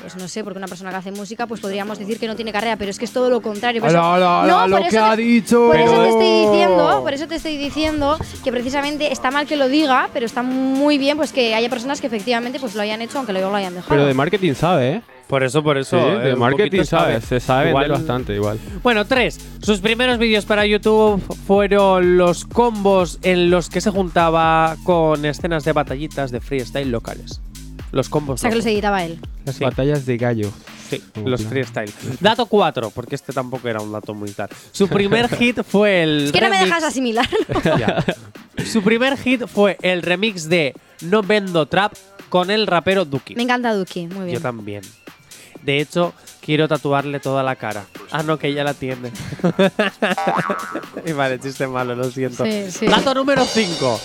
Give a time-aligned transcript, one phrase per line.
[0.00, 2.52] Pues no sé, porque una persona que hace música, pues podríamos decir que no tiene
[2.52, 3.80] carrera, pero es que es todo lo contrario.
[3.80, 5.66] Por Ala, ala, ala, lo por que ha te- dicho.
[5.66, 9.56] Por eso te estoy diciendo, por eso te estoy diciendo que precisamente está mal que
[9.56, 13.02] lo diga, pero está muy bien pues que haya personas que efectivamente pues lo hayan
[13.02, 13.90] hecho aunque luego lo hayan dejado.
[13.90, 15.02] Pero de marketing sabe, ¿eh?
[15.30, 15.96] Por eso, por eso.
[15.98, 18.58] Sí, eh, de marketing poquito sabe, se sabe Igual- vender bastante igual.
[18.82, 19.38] Bueno, tres.
[19.62, 25.64] Sus primeros vídeos para YouTube fueron los combos en los que se juntaba con escenas
[25.64, 27.40] de batallitas de freestyle locales.
[27.92, 28.40] Los o combos.
[28.40, 29.18] sea, que los editaba él.
[29.52, 30.50] Sí, Batallas de gallo.
[30.88, 31.50] sí, Como los plan.
[31.52, 31.92] freestyle.
[32.20, 34.48] Dato 4, porque este tampoco era un dato muy tal.
[34.70, 36.24] Su primer hit fue el.
[36.26, 37.38] Es que no me remix- dejas asimilarlo.
[37.78, 38.04] Ya.
[38.64, 41.94] Su primer hit fue el remix de No Vendo Trap
[42.28, 43.34] con el rapero Duki.
[43.34, 44.36] me encanta Duki, muy bien.
[44.36, 44.82] Yo también.
[45.62, 47.84] De hecho, quiero tatuarle toda la cara.
[48.10, 49.12] Ah, no, que ya la tiene.
[51.06, 52.44] y vale, chiste malo, lo siento.
[52.44, 52.86] Sí, sí.
[52.86, 54.00] Dato número 5.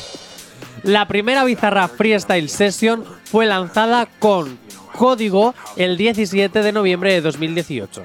[0.83, 4.59] La primera bizarra Freestyle Session fue lanzada con
[4.95, 8.03] código el 17 de noviembre de 2018.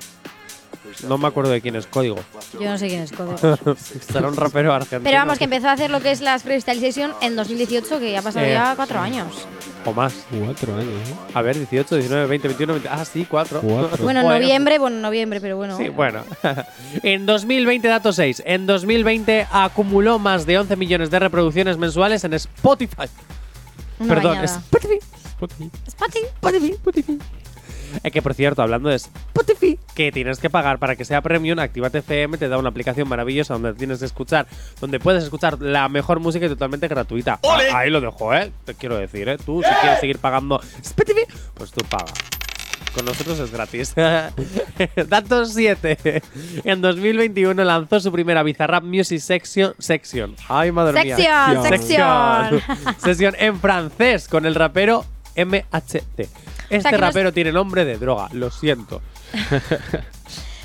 [1.07, 2.17] No me acuerdo de quién es código.
[2.61, 3.37] Yo no sé quién es Código.
[4.13, 5.03] Será un rapero argentino.
[5.05, 8.13] Pero vamos, que empezó a hacer lo que es las Freestyle Session en 2018, que
[8.13, 8.53] ya ha pasado Eh.
[8.53, 9.47] ya cuatro años.
[9.85, 10.15] O más.
[10.45, 11.15] Cuatro años, ¿eh?
[11.35, 12.89] A ver, 18, 19, 20, 21, 20.
[12.91, 13.61] Ah, sí, 4.
[13.63, 14.05] Cuatro.
[14.05, 14.39] Bueno, en Bueno.
[14.41, 15.77] noviembre, bueno, en noviembre, pero bueno.
[15.77, 16.23] Sí, bueno.
[17.03, 18.43] en 2020, dato 6.
[18.45, 23.07] En 2020 acumuló más de 11 millones de reproducciones mensuales en Spotify.
[23.99, 24.45] Una Perdón, bañada.
[24.59, 24.99] Spotify.
[25.41, 25.71] Spotty.
[25.87, 27.19] Spotify, Spotify.
[28.03, 31.59] Es que, por cierto, hablando de Spotify, que tienes que pagar para que sea premium,
[31.59, 34.47] Activate FM te da una aplicación maravillosa donde tienes que escuchar,
[34.81, 37.39] donde puedes escuchar la mejor música y totalmente gratuita.
[37.45, 38.51] Ah, Ahí lo dejo, ¿eh?
[38.65, 39.37] Te quiero decir, ¿eh?
[39.39, 41.23] Tú, si quieres seguir pagando Spotify,
[41.55, 42.13] pues tú paga.
[42.95, 43.95] Con nosotros es gratis.
[45.09, 46.23] Dato 7.
[46.65, 49.75] En 2021 lanzó su primera Bizarrap Music Section.
[49.79, 50.35] section.
[50.49, 51.17] Ay, madre mía.
[51.17, 52.63] Sección, sección.
[52.99, 55.05] Sesión en francés con el rapero
[55.37, 56.29] MHT.
[56.71, 59.03] Este rapero tiene nombre de droga, lo siento.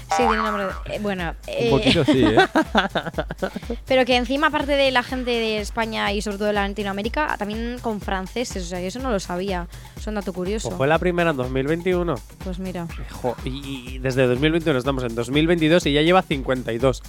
[0.07, 0.66] Sí, tiene nombre.
[0.66, 2.38] de- eh, bueno, eh, Un poquito sí, ¿eh?
[3.88, 7.77] pero que encima, aparte de la gente de España y sobre todo de Latinoamérica, también
[7.81, 8.63] con franceses.
[8.63, 9.68] O sea, que eso no lo sabía.
[9.97, 10.69] Es un dato curioso.
[10.69, 12.15] Pues fue la primera en 2021.
[12.44, 12.88] Pues mira.
[13.21, 17.01] Jo, y, y desde 2021 estamos en 2022 y ya lleva 52.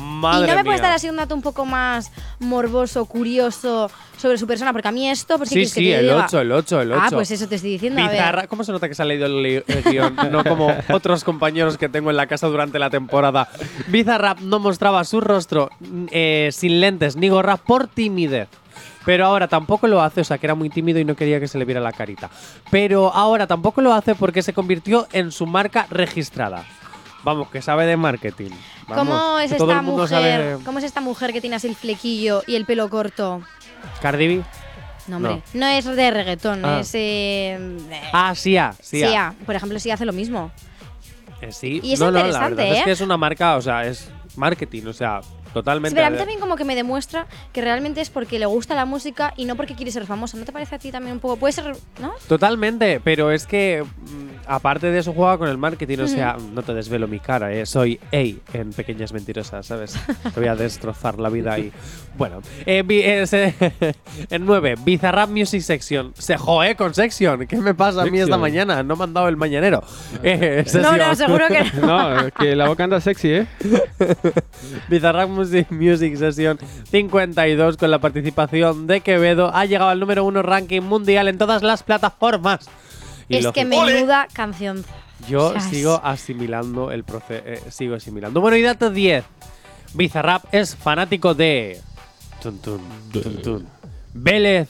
[0.00, 0.64] Madre y no me mía.
[0.64, 4.92] puedes dar así un dato un poco más morboso, curioso sobre su persona, porque a
[4.92, 6.24] mí esto, pues ¿qué Sí, quieres que sí, te el diga?
[6.26, 7.02] 8, el 8, el 8.
[7.02, 8.00] Ah, pues eso te estoy diciendo.
[8.00, 8.12] A ver.
[8.16, 8.46] Bizarra.
[8.46, 10.16] ¿Cómo se nota que se ha leído el, li- el guion?
[10.30, 13.48] no como otros compañeros que tengo en la casa durante la temporada.
[13.88, 18.48] Bizarrap no mostraba su rostro mm, eh, sin lentes ni gorra por timidez.
[19.06, 21.48] Pero ahora tampoco lo hace, o sea que era muy tímido y no quería que
[21.48, 22.28] se le viera la carita.
[22.70, 26.64] Pero ahora tampoco lo hace porque se convirtió en su marca registrada.
[27.22, 28.50] Vamos, que sabe de marketing.
[28.88, 30.08] Vamos, ¿Cómo es esta mujer?
[30.08, 30.58] sabe.
[30.64, 33.42] ¿Cómo es esta mujer que tiene así el flequillo y el pelo corto?
[34.00, 34.42] Cardi B.
[35.06, 35.42] No, hombre.
[35.54, 36.80] No, es de reggaetón, Ah.
[36.80, 36.94] es.
[36.94, 37.58] Eh,
[37.90, 38.74] eh, Ah, Sia.
[38.80, 39.08] Sia.
[39.08, 39.34] Sia.
[39.44, 40.50] Por ejemplo, sí hace lo mismo.
[41.40, 41.80] Eh, sí.
[41.82, 42.82] Y es no, no, la interesante, es ¿eh?
[42.84, 45.20] que es una marca, o sea, es marketing, o sea,
[45.54, 45.90] totalmente.
[45.90, 48.74] Sí, pero a mí también como que me demuestra que realmente es porque le gusta
[48.74, 50.36] la música y no porque quiere ser famosa.
[50.36, 51.36] ¿No te parece a ti también un poco?
[51.36, 52.12] Puede ser, ¿no?
[52.28, 56.64] Totalmente, pero es que mm, aparte de eso juega con el marketing, o sea, no
[56.64, 57.64] te desvelo mi cara, ¿eh?
[57.64, 59.96] soy A en Pequeñas Mentirosas, ¿sabes?
[60.34, 61.72] Te voy a destrozar la vida y
[62.18, 63.94] bueno, eh, eh,
[64.28, 68.38] en 9, Bizarrap Music Section, se joe con Section, ¿qué me pasa a mí esta
[68.38, 68.82] mañana?
[68.82, 69.82] No me han dado el mañanero.
[70.22, 72.10] Eh, No, no, seguro que no.
[72.10, 73.46] No, es que la boca anda sexy, ¿eh?
[74.88, 76.58] Bizarrap Music, Music Session
[76.90, 81.62] 52 con la participación de Quevedo ha llegado al número uno ranking mundial en todas
[81.62, 82.68] las plataformas.
[83.30, 84.84] Y Es que menuda canción.
[85.28, 87.70] Yo O sea, es- sigo asimilando el proceso.
[87.70, 88.40] sigo asimilando.
[88.40, 89.24] Bueno, y dato 10.
[89.94, 91.80] Bizarrap es fanático de.
[92.42, 92.80] Tun, tun,
[93.12, 93.68] tun, tun.
[94.14, 94.68] Vélez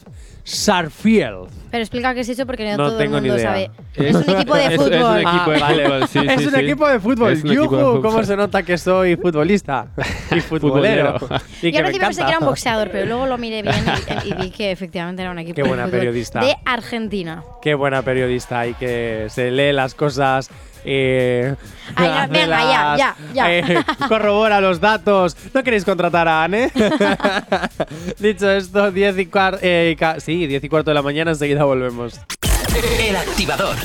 [0.56, 1.49] Sarfield.
[1.70, 3.50] Pero explica qué es eso porque no, No todo tengo el ni mundo idea.
[3.52, 3.70] sabe.
[3.94, 5.19] Es un equipo de Es- es un fútbol.
[5.20, 5.85] equipo Ah, de vale.
[5.85, 6.61] fútbol, sí, es sí, un sí.
[6.61, 7.37] equipo de fútbol.
[7.37, 8.02] Fútbol.
[8.02, 9.87] ¿Cómo se nota que soy futbolista?
[10.37, 11.17] y futbolero.
[11.62, 13.85] Y Yo al principio pensé que era un boxeador, pero luego lo miré bien
[14.25, 16.41] y, y vi que efectivamente era un equipo Qué de buena fútbol periodista.
[16.41, 17.44] de Argentina.
[17.62, 20.50] Qué buena periodista y que se lee las cosas.
[20.85, 21.55] Eh,
[21.94, 23.53] Ay, venga, ya, ya, ya.
[23.53, 25.37] eh, corrobora los datos.
[25.53, 26.71] ¿No queréis contratar a Anne?
[28.19, 29.59] Dicho esto, 10 y cuarto.
[30.19, 32.21] sí, 10 y cuarto de la mañana, enseguida volvemos.
[33.00, 33.77] El activador.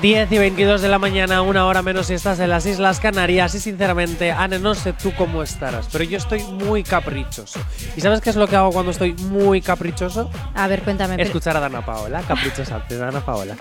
[0.00, 3.54] 10 y 22 de la mañana, una hora menos si estás en las Islas Canarias.
[3.56, 7.58] Y sinceramente, Anne, no sé tú cómo estarás, pero yo estoy muy caprichoso.
[7.96, 10.30] ¿Y sabes qué es lo que hago cuando estoy muy caprichoso?
[10.54, 11.16] A ver, cuéntame.
[11.16, 13.56] pero- Escuchar a Dana Paola, caprichosa de Dana Paola.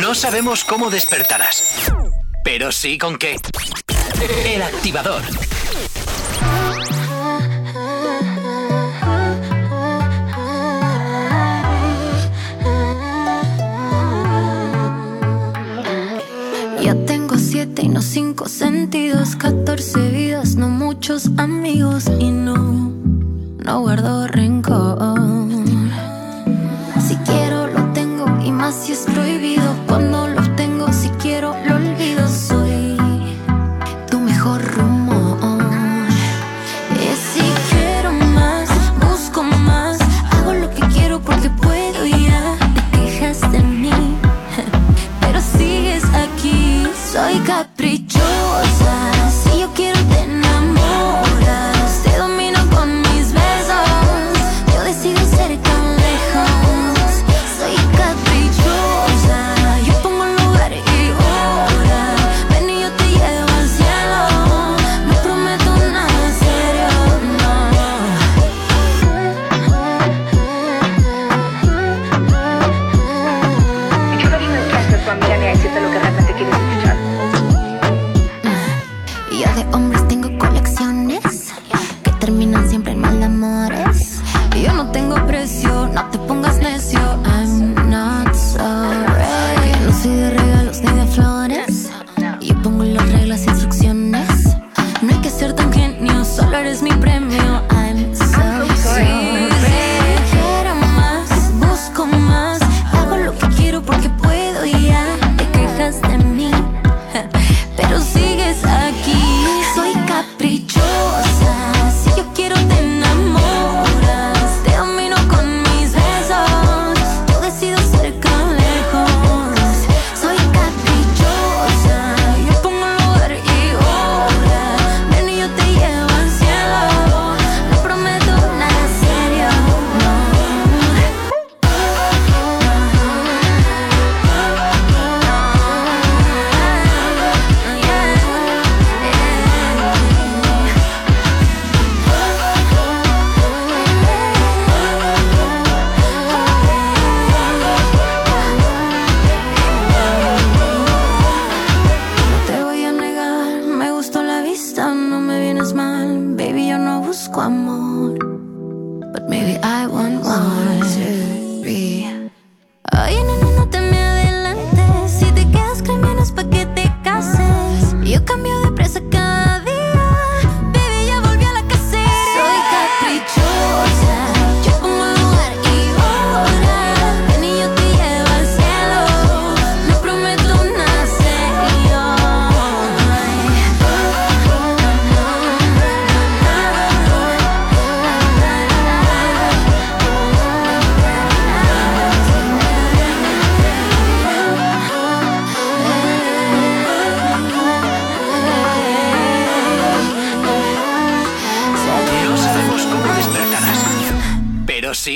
[0.00, 1.92] No sabemos cómo despertarás,
[2.44, 3.36] pero sí con qué.
[4.44, 5.22] El activador.
[17.84, 24.26] Tengo siete y no cinco sentidos, 14 vidas, no muchos amigos y no, no guardo
[24.26, 24.98] rencor.
[27.06, 29.64] Si quiero lo tengo y más si es prohibido.
[29.86, 30.33] Cuando lo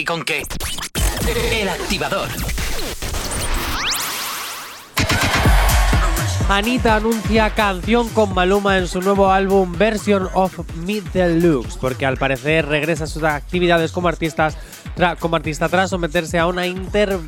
[0.08, 0.42] con qué?
[1.52, 2.28] El activador.
[6.48, 12.16] Anita anuncia canción con Maluma en su nuevo álbum Version of Me Deluxe, porque al
[12.16, 14.56] parecer regresa a sus actividades como, artistas,
[15.18, 17.18] como artista tras someterse a una, inter-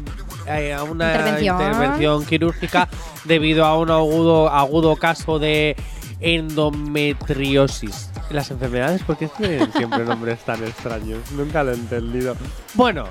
[0.47, 1.61] eh, a una Intervención.
[1.61, 2.89] intervención quirúrgica
[3.27, 5.77] debido a un agudo, agudo caso de
[6.21, 8.10] endometriosis.
[8.31, 11.31] Las enfermedades, ¿por qué tienen siempre nombres tan extraños?
[11.33, 12.37] Nunca lo he entendido.
[12.75, 13.09] Bueno,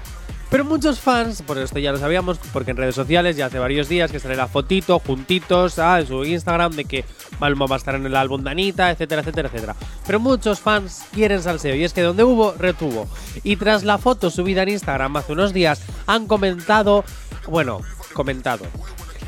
[0.49, 3.87] pero muchos fans, por esto ya lo sabíamos, porque en redes sociales ya hace varios
[3.87, 7.05] días que sale la fotito juntitos ah, en su Instagram de que
[7.39, 9.75] Maluma va a estar en el álbum de Anita, etcétera, etcétera, etcétera.
[10.07, 13.07] Pero muchos fans quieren salseo y es que donde hubo, retuvo.
[13.43, 17.03] Y tras la foto subida en Instagram hace unos días, han comentado,
[17.47, 17.81] bueno,
[18.13, 18.65] comentado.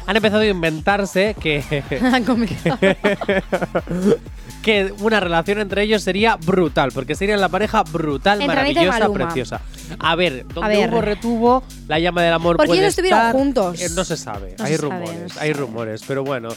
[0.08, 1.64] Han empezado a inventarse que
[4.62, 8.88] que una relación entre ellos sería brutal, porque serían la pareja brutal, Entre Anita y
[8.88, 9.26] maravillosa, Maluma.
[9.26, 9.62] preciosa.
[10.00, 10.90] A ver, donde A ver.
[10.90, 13.82] hubo retuvo, la llama del amor ¿Por qué puede no estuvieron estar, juntos?
[13.82, 15.66] eh, no se sabe, No hay se sabe, rumores, no se hay sabe.
[15.66, 16.50] rumores, pero bueno.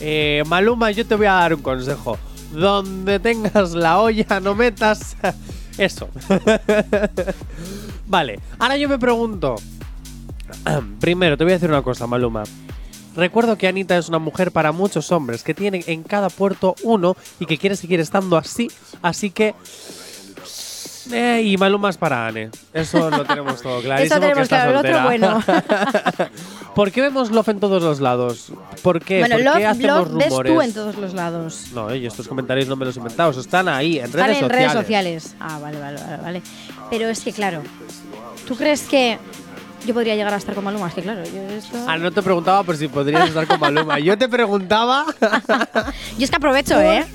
[0.00, 2.18] Eh, Maluma, yo te voy a dar un consejo.
[2.52, 5.16] Donde tengas la olla, no metas
[5.78, 6.08] eso.
[8.06, 9.56] vale, ahora yo me pregunto.
[11.00, 12.42] Primero, te voy a decir una cosa, Maluma.
[13.16, 17.16] Recuerdo que Anita es una mujer para muchos hombres, que tienen en cada puerto uno
[17.38, 18.70] y que quiere seguir estando así.
[19.02, 19.54] Así que.
[21.12, 22.50] Eh, y Maluma es para Ane.
[22.72, 24.14] Eso lo tenemos todo clarísimo.
[24.14, 26.30] Eso tenemos que está claro, el otro soltera.
[26.74, 28.52] ¿Por qué vemos Love en todos los lados?
[28.82, 29.18] ¿Por qué?
[29.20, 30.52] bueno, ¿Por Love, qué hacemos Love ves rumores?
[30.54, 31.64] tú en todos los lados.
[31.74, 34.40] No, yo estos comentarios no me los he inventado, están ahí, en Están redes en
[34.44, 34.70] sociales.
[34.70, 35.34] redes sociales.
[35.40, 36.42] Ah, vale, vale, vale, vale.
[36.90, 37.62] Pero es que, claro,
[38.46, 39.18] ¿tú crees que
[39.86, 40.88] yo podría llegar a estar con Maluma?
[40.88, 41.78] Es que, claro, yo esto...
[41.86, 43.98] Ah, no te preguntaba por si podrías estar con Maluma.
[43.98, 45.06] Yo te preguntaba.
[46.18, 47.06] Yo es que aprovecho, ¿eh?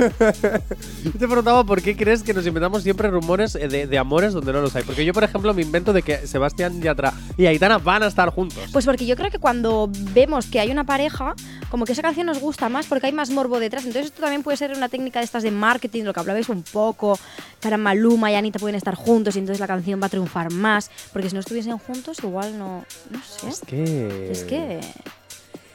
[1.03, 4.33] Yo te preguntaba por qué crees que nos inventamos siempre rumores eh, de, de amores
[4.33, 4.83] donde no los hay.
[4.83, 8.29] Porque yo, por ejemplo, me invento de que Sebastián Yatra y Aitana van a estar
[8.29, 8.63] juntos.
[8.71, 11.35] Pues porque yo creo que cuando vemos que hay una pareja,
[11.69, 13.85] como que esa canción nos gusta más porque hay más morbo detrás.
[13.85, 16.63] Entonces esto también puede ser una técnica de estas de marketing, lo que hablabais un
[16.63, 17.19] poco,
[17.65, 20.89] ahora Maluma y Anita pueden estar juntos y entonces la canción va a triunfar más.
[21.11, 22.85] Porque si no estuviesen juntos, igual no...
[23.09, 23.49] No sé.
[23.49, 24.31] es que.
[24.31, 24.79] Es que...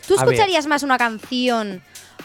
[0.06, 0.34] ¿Tú A ver.
[0.34, 1.82] escucharías más una canción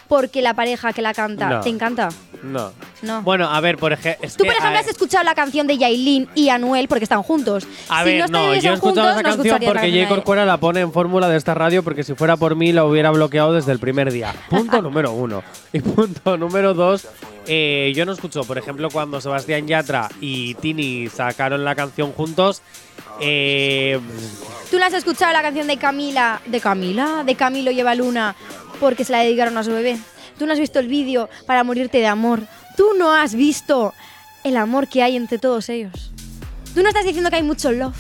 [0.08, 1.60] porque la pareja que la canta No.
[1.62, 2.10] te encanta?
[2.44, 2.72] No.
[3.02, 3.22] No.
[3.24, 4.30] Bueno, a ver, por ejemplo.
[4.38, 7.66] Tú, por ejemplo, has escuchado la canción de Yailin y Anuel porque están juntos.
[7.90, 10.82] A si ver, no, no, yo he escuchado esa canción porque de- Corcuera la pone
[10.82, 13.80] en fórmula de esta radio porque si fuera por mí la hubiera bloqueado desde el
[13.80, 14.34] primer día.
[14.50, 15.44] Punto número uno.
[15.74, 17.08] Y punto número dos,
[17.48, 22.62] eh, yo no escucho, por ejemplo, cuando Sebastián Yatra y Tini sacaron la canción juntos.
[23.20, 24.00] Eh,
[24.70, 28.36] ¿Tú no has escuchado la canción de Camila, de Camila, de Camilo lleva luna
[28.76, 29.98] porque se la dedicaron a su bebé?
[30.38, 32.42] ¿Tú no has visto el vídeo para morirte de amor?
[32.76, 33.94] ¿Tú no has visto
[34.44, 36.12] el amor que hay entre todos ellos?
[36.74, 37.96] ¿Tú no estás diciendo que hay mucho love?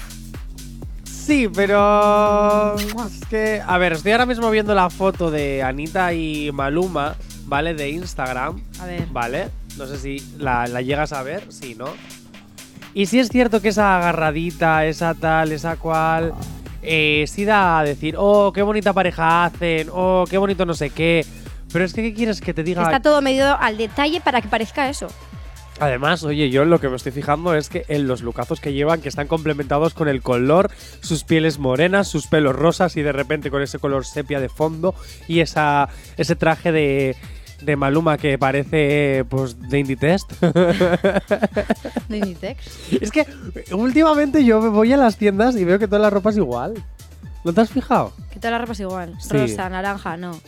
[1.25, 2.75] sí, pero.
[2.75, 3.61] Es que.
[3.65, 7.15] A ver, estoy ahora mismo viendo la foto de Anita y Maluma,
[7.45, 7.73] ¿vale?
[7.73, 8.61] De Instagram.
[8.79, 9.07] A ver.
[9.11, 9.49] ¿Vale?
[9.77, 11.87] No sé si la, la llegas a ver, sí, ¿no?
[12.93, 16.33] Y sí es cierto que esa agarradita, esa tal, esa cual,
[16.87, 20.89] eh, sí da a decir, oh, qué bonita pareja hacen, oh, qué bonito no sé
[20.89, 21.25] qué.
[21.71, 22.83] Pero es que, ¿qué quieres que te diga?
[22.83, 25.07] Está todo medido al detalle para que parezca eso.
[25.79, 29.01] Además, oye, yo lo que me estoy fijando es que en los lucazos que llevan,
[29.01, 33.51] que están complementados con el color, sus pieles morenas, sus pelos rosas y de repente
[33.51, 34.95] con ese color sepia de fondo
[35.27, 37.17] y esa, ese traje de,
[37.61, 40.31] de Maluma que parece pues de Indie Test.
[42.09, 42.91] De Inditex.
[43.01, 43.25] es que
[43.71, 46.73] últimamente yo me voy a las tiendas y veo que toda la ropa es igual.
[47.43, 48.11] ¿No te has fijado?
[48.31, 49.15] Que toda la ropa es igual.
[49.19, 49.29] Sí.
[49.37, 50.39] Rosa, naranja, no.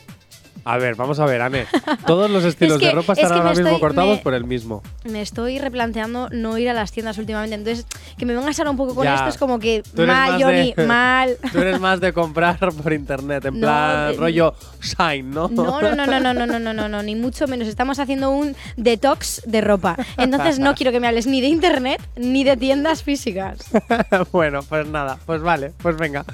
[0.66, 1.66] A ver, vamos a ver, Ane.
[2.06, 4.24] Todos los estilos que- de ropa es están que me ahora mismo estoy- cortados me-
[4.24, 4.84] por el mismo.
[5.06, 7.56] Me estoy replanteando no ir a las tiendas últimamente.
[7.56, 7.86] Entonces,
[8.18, 9.16] que me vengas ahora un poco con Ya.
[9.16, 11.38] esto es como que mal, Johnny, mal.
[11.52, 15.48] Tú eres más de comprar por internet, en No, plan de- rollo Shine, ¿no?
[15.50, 17.68] No, no, no, no, no, no, no, no, no, no, ni mucho menos.
[17.68, 19.96] Estamos haciendo un detox de ropa.
[20.18, 23.60] Entonces no quiero que me hables ni de internet ni de tiendas físicas.
[24.32, 26.26] bueno, pues nada, pues vale, pues venga.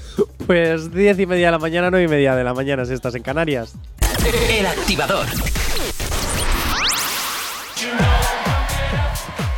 [0.48, 3.16] Pues diez y media de la mañana, nueve y media de la mañana si estás
[3.16, 3.74] en Canarias.
[4.50, 5.26] El activador.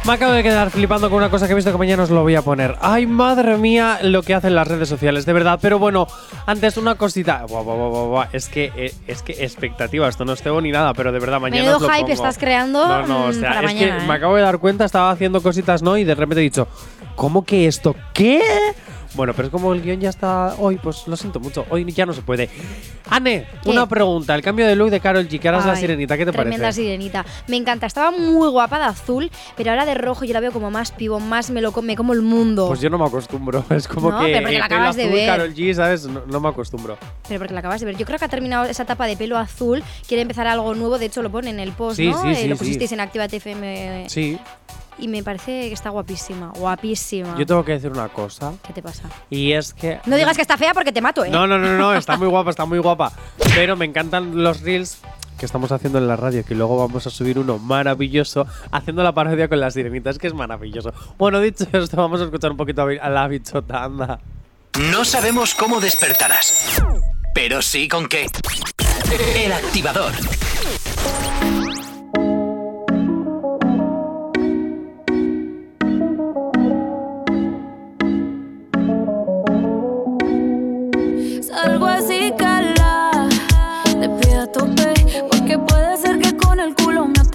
[0.05, 2.21] Me acabo de quedar flipando con una cosa que he visto que mañana os lo
[2.21, 2.75] voy a poner.
[2.79, 5.57] Ay, madre mía, lo que hacen las redes sociales, de verdad.
[5.59, 6.05] Pero bueno,
[6.45, 7.43] antes una cosita.
[7.47, 8.27] Buah, buah, buah, buah, buah.
[8.31, 11.39] Es que, eh, es que expectativa, esto no es tengo ni nada, pero de verdad
[11.41, 11.61] mañana.
[11.63, 12.13] Menudo os lo hype pongo.
[12.13, 14.07] estás creando, No, no, o mm, sea, para es mañana, que ¿eh?
[14.07, 15.97] me acabo de dar cuenta, estaba haciendo cositas, ¿no?
[15.97, 16.67] Y de repente he dicho,
[17.15, 17.95] ¿cómo que esto?
[18.13, 18.43] ¿Qué?
[19.15, 21.65] Bueno, pero es como el guion ya está hoy, pues lo siento mucho.
[21.69, 22.49] Hoy ya no se puede.
[23.09, 23.69] Anne, ¿Qué?
[23.69, 24.35] una pregunta.
[24.35, 26.57] El cambio de look de Carol G, que ahora es la sirenita, ¿qué te tremenda
[26.65, 26.81] parece?
[26.81, 27.25] sirenita.
[27.47, 27.85] Me encanta.
[27.85, 31.19] Estaba muy guapa de azul, pero ahora de rojo yo la veo como más pivo,
[31.19, 32.67] más me lo come como el mundo.
[32.67, 33.63] Pues yo no me acostumbro.
[33.69, 35.27] Es como No, que pero porque la acabas de azul, ver.
[35.27, 36.05] Karol G, ¿sabes?
[36.07, 36.97] No, no me acostumbro.
[37.27, 37.97] Pero porque la acabas de ver.
[37.97, 39.83] Yo creo que ha terminado esa etapa de pelo azul.
[40.07, 40.97] Quiere empezar algo nuevo.
[40.97, 42.21] De hecho, lo pone en el post, Sí, ¿no?
[42.21, 44.05] sí, Eh, sí, lo pusisteis en Activa TFM.
[44.09, 44.37] Sí.
[44.97, 46.51] Y me parece que está guapísima.
[46.55, 47.37] Guapísima.
[47.37, 48.53] Yo tengo que decir una cosa.
[48.65, 49.09] ¿Qué te pasa?
[49.29, 49.99] Y es que.
[50.05, 51.29] No digas que está fea porque te mato, ¿eh?
[51.29, 53.11] No, no, no, no, está muy guapa, está muy guapa.
[53.55, 54.99] Pero me encantan los reels
[55.37, 59.13] que estamos haciendo en la radio, que luego vamos a subir uno maravilloso haciendo la
[59.13, 60.93] parodia con las sirenitas, que es maravilloso.
[61.17, 64.19] Bueno, dicho esto, vamos a escuchar un poquito a la bichota, anda.
[64.91, 66.81] No sabemos cómo despertarás,
[67.33, 68.27] pero sí con qué.
[69.35, 70.13] El activador.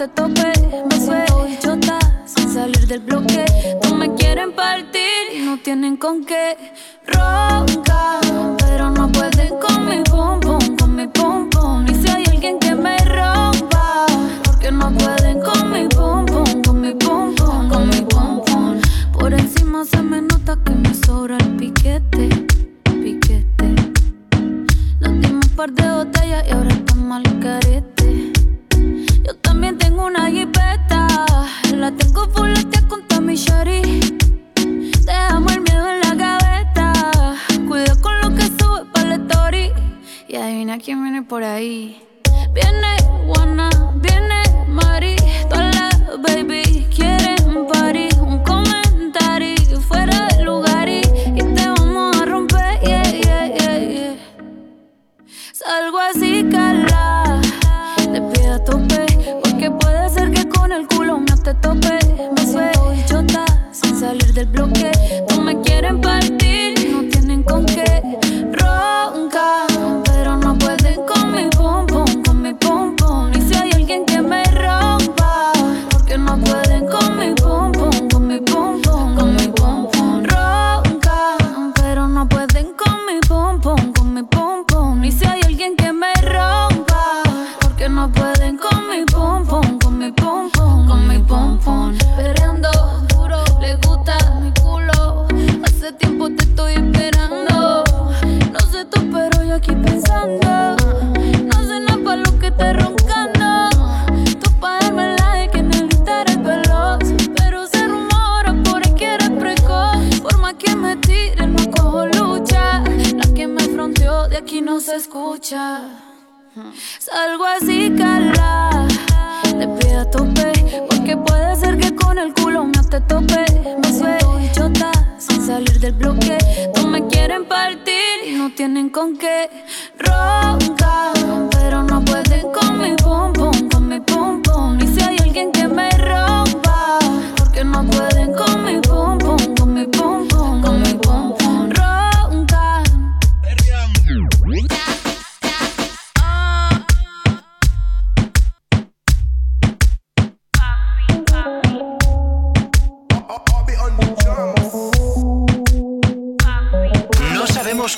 [0.01, 0.51] Te tope.
[0.89, 3.45] Me suelto bichota, sin salir del bloque.
[3.83, 6.57] No me quieren partir y no tienen con qué.
[7.05, 8.19] Ronca,
[8.57, 11.85] pero no pueden con mi pum pum, con mi pum pum.
[11.87, 14.07] Y si hay alguien que me rompa,
[14.43, 18.81] porque no pueden con mi pum pum, con mi pum pum, con mi pum pum.
[19.13, 22.27] Por encima se me nota que me sobra el piquete,
[23.03, 23.75] piquete.
[24.99, 28.00] Nos dimos un par de botellas y ahora estamos al carete.
[30.01, 31.07] Tengo una jipeta.
[31.75, 33.99] La tengo fuletea con Tommy Shari.
[35.05, 37.35] Dejamos el miedo en la gaveta.
[37.67, 39.71] Cuida con lo que sube para la story.
[40.27, 42.01] Y adivina quién viene por ahí.
[42.51, 43.69] Viene Juana,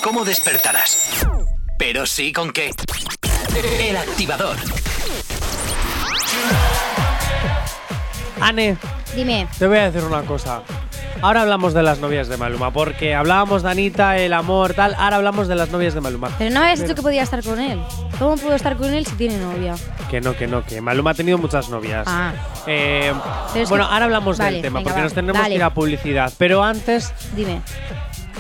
[0.02, 1.26] Cómo despertarás,
[1.78, 2.72] pero sí con qué.
[3.82, 4.56] El activador.
[8.39, 8.78] Anne,
[9.13, 9.46] Dime.
[9.60, 10.62] te voy a decir una cosa.
[11.22, 14.93] Ahora hablamos de las novias de Maluma, porque hablábamos de Anita, el amor, tal.
[14.98, 16.30] Ahora hablamos de las novias de Maluma.
[16.38, 17.78] Pero no me habías dicho que podía estar con él.
[18.17, 19.76] ¿Cómo puedo estar con él si tiene novia?
[20.10, 22.06] Que no, que no, que Maluma ha tenido muchas novias.
[22.10, 22.32] Ah.
[22.67, 23.13] Eh,
[23.52, 25.50] Pero es bueno, que- ahora hablamos Vale, del tema, venga, porque va, nos tenemos dale.
[25.50, 26.32] que ir a publicidad.
[26.38, 27.62] Pero antes, Dime.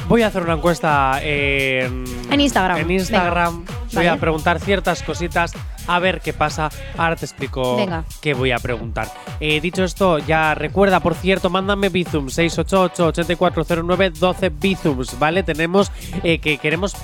[0.07, 2.77] Voy a hacer una encuesta en, En Instagram.
[2.79, 3.65] En Instagram.
[3.65, 3.73] Venga.
[3.87, 4.09] Voy Vale.
[4.09, 5.53] a preguntar ciertas cositas,
[5.87, 6.69] a ver qué pasa.
[6.97, 8.03] Ahora te explico Venga.
[8.21, 9.07] qué voy a preguntar.
[9.39, 15.43] Eh, dicho esto, ya recuerda, por cierto, mándame Bizum 688-8409-12 Bizums, ¿vale?
[15.43, 15.91] Tenemos
[16.23, 16.95] eh, que queremos,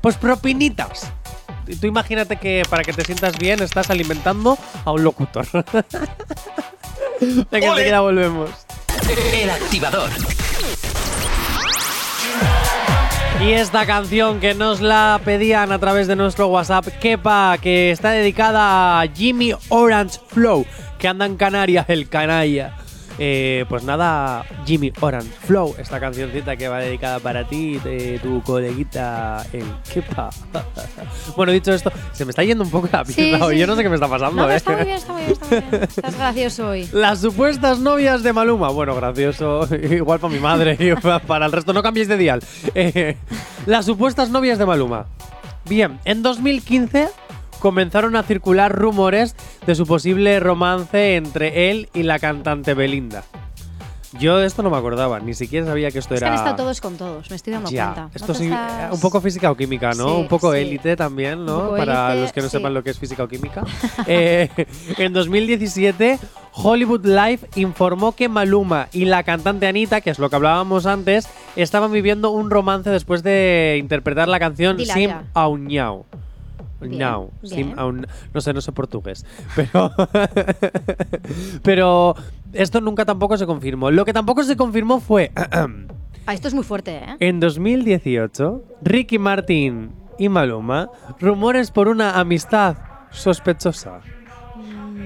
[0.00, 1.10] pues, propinitas.
[1.66, 5.46] Y Tú imagínate que para que te sientas bien estás alimentando a un locutor.
[7.50, 8.50] Venga, enseguida volvemos.
[9.34, 10.08] El activador.
[13.40, 18.10] Y esta canción que nos la pedían a través de nuestro WhatsApp, Kepa, que está
[18.10, 20.66] dedicada a Jimmy Orange Flow,
[20.98, 22.76] que anda en Canarias, el canalla.
[23.18, 28.42] Eh, pues nada, Jimmy Oran Flow, esta cancioncita que va dedicada para ti, de tu
[28.42, 30.30] coleguita el Kepa.
[31.36, 33.54] bueno, dicho esto, se me está yendo un poco la pinza hoy.
[33.54, 34.56] sí, Yo no sé qué me está pasando, No, ¿eh?
[34.56, 35.82] está muy bien, está muy bien, está muy bien.
[35.88, 36.88] Estás gracioso hoy.
[36.92, 38.68] Las supuestas novias de Maluma.
[38.68, 39.68] Bueno, gracioso.
[39.90, 40.76] Igual para mi madre
[41.26, 41.72] para el resto.
[41.72, 42.40] No cambiéis de dial.
[42.74, 43.16] Eh,
[43.66, 45.06] las supuestas novias de Maluma.
[45.68, 47.08] Bien, en 2015
[47.58, 49.34] comenzaron a circular rumores
[49.66, 53.24] de su posible romance entre él y la cantante Belinda.
[54.18, 56.32] Yo de esto no me acordaba, ni siquiera sabía que esto Es que era.
[56.34, 58.10] han estado todos con todos, me estoy dando Ya, cuenta.
[58.14, 60.08] esto ¿No te sí, estás- un poco física o química, ¿no?
[60.08, 60.60] Sí, un poco sí.
[60.60, 61.72] élite también, ¿no?
[61.76, 63.64] Para élite, los que no sepan lo que es física o química.
[64.06, 64.48] Eh,
[64.96, 66.18] en 2017,
[66.54, 71.28] Hollywood Life informó que Maluma y la cantante Anita, que es lo que hablábamos antes,
[71.54, 75.10] estaban viviendo un romance después de interpretar la canción Dila, Sim.
[75.34, 76.06] Auñao.
[76.80, 77.74] Bien, Now, Sim
[78.32, 79.90] no sé, no sé portugués, pero
[81.62, 82.14] pero
[82.52, 83.90] esto nunca tampoco se confirmó.
[83.90, 85.32] Lo que tampoco se confirmó fue
[86.26, 87.16] Ah, esto es muy fuerte, ¿eh?
[87.20, 92.76] en 2018, Ricky Martin y Maluma, rumores por una amistad
[93.10, 94.00] sospechosa.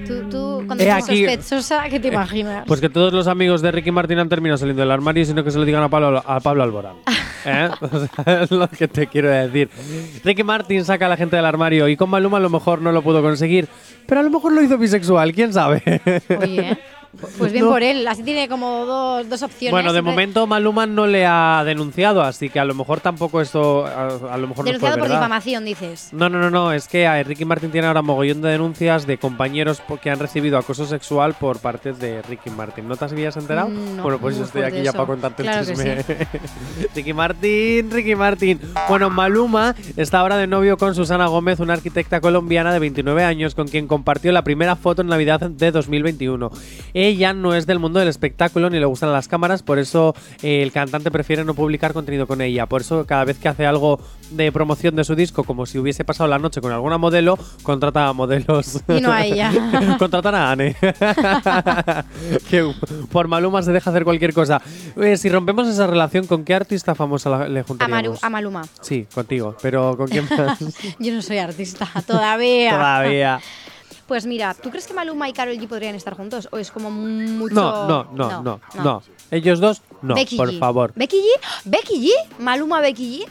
[0.07, 2.65] Tú, tú cuando aquí- sospechosa, ¿qué te imaginas?
[2.67, 5.51] Pues que todos los amigos de Ricky Martin han terminado saliendo del armario, sino que
[5.51, 6.95] se lo digan a Pablo, a Pablo Alborán.
[7.45, 7.69] ¿Eh?
[7.81, 9.69] O sea, es lo que te quiero decir.
[10.23, 12.91] Ricky Martin saca a la gente del armario y con Maluma a lo mejor no
[12.91, 13.67] lo pudo conseguir,
[14.07, 15.81] pero a lo mejor lo hizo bisexual, quién sabe.
[16.39, 16.77] Oye,
[17.37, 17.71] pues bien No.
[17.71, 18.07] por él.
[18.07, 19.71] Así tiene como dos, dos opciones.
[19.71, 23.85] Bueno, de momento Maluma no le ha denunciado, así que a lo mejor tampoco esto,
[23.85, 25.15] a, a lo mejor no fue Denunciado por verdad.
[25.17, 26.09] difamación, dices.
[26.11, 29.17] No, no, no, no, es que a Ricky Martin tiene ahora mogollón de denuncias de
[29.17, 32.87] compañeros que han recibido acoso sexual por parte de Ricky Martin.
[32.87, 33.69] ¿No te habías enterado?
[33.69, 34.93] Mm, no, bueno, pues yo estoy aquí ya eso.
[34.93, 36.03] para contarte Claro el chisme.
[36.95, 38.59] Ricky Martin, Ricky Martin.
[38.89, 43.55] Bueno, Maluma está ahora de novio con Susana Gómez, una arquitecta colombiana de 29 años
[43.55, 46.51] con quien compartió la primera foto en Navidad de 2021.
[47.07, 50.61] Ella no es del mundo del espectáculo ni le gustan las cámaras, por eso eh,
[50.63, 52.65] el cantante prefiere no publicar contenido con ella.
[52.65, 53.99] Por eso cada vez que hace algo
[54.31, 58.07] de promoción de su disco, como si hubiese pasado la noche con alguna modelo, contrata
[58.07, 58.81] a modelos.
[58.87, 59.51] Y no a ella.
[59.99, 60.75] Contratan a Anne.
[62.49, 62.71] que
[63.11, 64.61] por Maluma se deja hacer cualquier cosa.
[65.01, 68.19] Eh, si rompemos esa relación, ¿con qué artista famosa la- le A, juntaríamos?
[68.21, 68.61] Maru- a Maluma.
[68.81, 69.55] Sí, contigo.
[69.61, 70.59] Pero ¿con quién más?
[70.99, 72.71] Yo no soy artista todavía.
[72.71, 73.39] Todavía.
[74.07, 76.49] Pues mira, ¿tú crees que Maluma y Karol G podrían estar juntos?
[76.51, 77.55] ¿O es como mucho.?
[77.55, 80.59] No, no, no, no, no, Ellos dos, no, Becky por G.
[80.59, 80.91] favor.
[80.95, 81.25] ¿Becky G?
[81.65, 82.09] ¿Becky G?
[82.39, 83.27] ¿Maluma Becky G?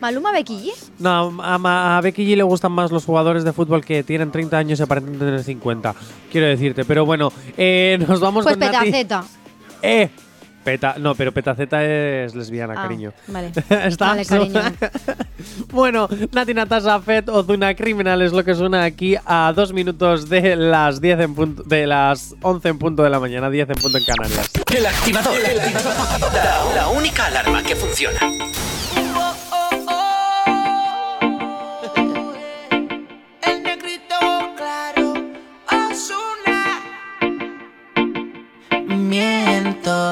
[0.00, 0.72] ¿Maluma Becky G?
[0.98, 4.80] No, a, Becky G le gustan más los jugadores de fútbol que tienen 30 años
[4.80, 5.94] y aparentan tener 50.
[6.30, 9.06] Quiero decirte, pero bueno, eh, nos vamos Pues con Nati.
[9.82, 10.10] ¡Eh!
[10.64, 13.12] Peta, no, pero Petaceta es lesbiana, Ah, cariño.
[13.28, 13.52] Vale.
[13.84, 14.60] Está Vale, cariño.
[15.70, 20.56] bueno, Nati Natasha Fed Ozuna Criminal es lo que suena aquí a dos minutos de
[20.56, 23.98] las 10 en punto, de las 11 en punto de la mañana, 10 en punto
[23.98, 24.50] en Canarias.
[24.74, 25.34] El activador.
[25.38, 26.32] El activador.
[26.32, 28.18] La, la única alarma que funciona.
[28.96, 29.14] El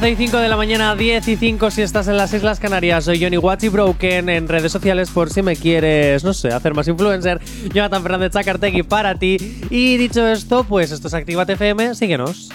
[0.00, 3.04] 11 y 5 de la mañana, 10 y 5 si estás en las Islas Canarias.
[3.04, 6.88] Soy Johnny Watchy Broken en redes sociales por si me quieres, no sé, hacer más
[6.88, 7.38] influencer.
[7.74, 9.36] Jonathan Fernández Chacartegui para ti.
[9.68, 12.48] Y dicho esto, pues esto es Actívate FM, síguenos.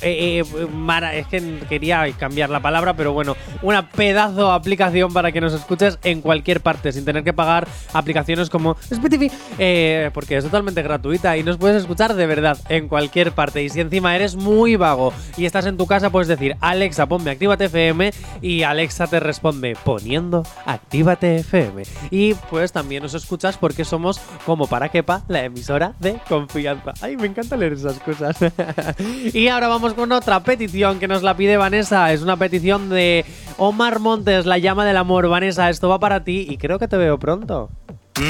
[0.02, 5.32] eh, eh, mara- es que quería cambiar la palabra, pero bueno, una pedazo aplicación para
[5.32, 10.36] que nos escuches en cualquier parte, sin tener que pagar aplicaciones como Spotify, eh, porque
[10.36, 13.62] es totalmente gratuita y nos puedes escuchar de verdad en cualquier parte.
[13.62, 17.30] Y si encima eres muy vago y estás en tu casa, puedes decir, Alexa, ponme
[17.30, 21.82] Actívate FM y Alexa te responde poniendo Actívate FM.
[22.10, 26.92] Y pues también nos escuchas porque somos como para quepa la emisora de confianza.
[27.00, 28.36] Ay, me encanta leer esas cosas.
[29.34, 32.12] y ahora vamos con otra petición que nos la pide Vanessa.
[32.12, 33.24] Es una petición de
[33.56, 35.28] Omar Montes, La llama del amor.
[35.28, 37.70] Vanessa, esto va para ti y creo que te veo pronto.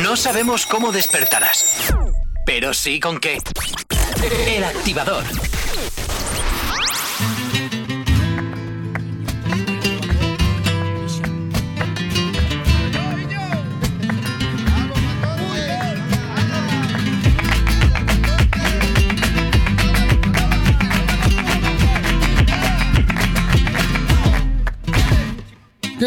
[0.02, 1.92] No sabemos cómo despertarás,
[2.44, 3.38] pero sí con qué.
[4.46, 5.24] El activador.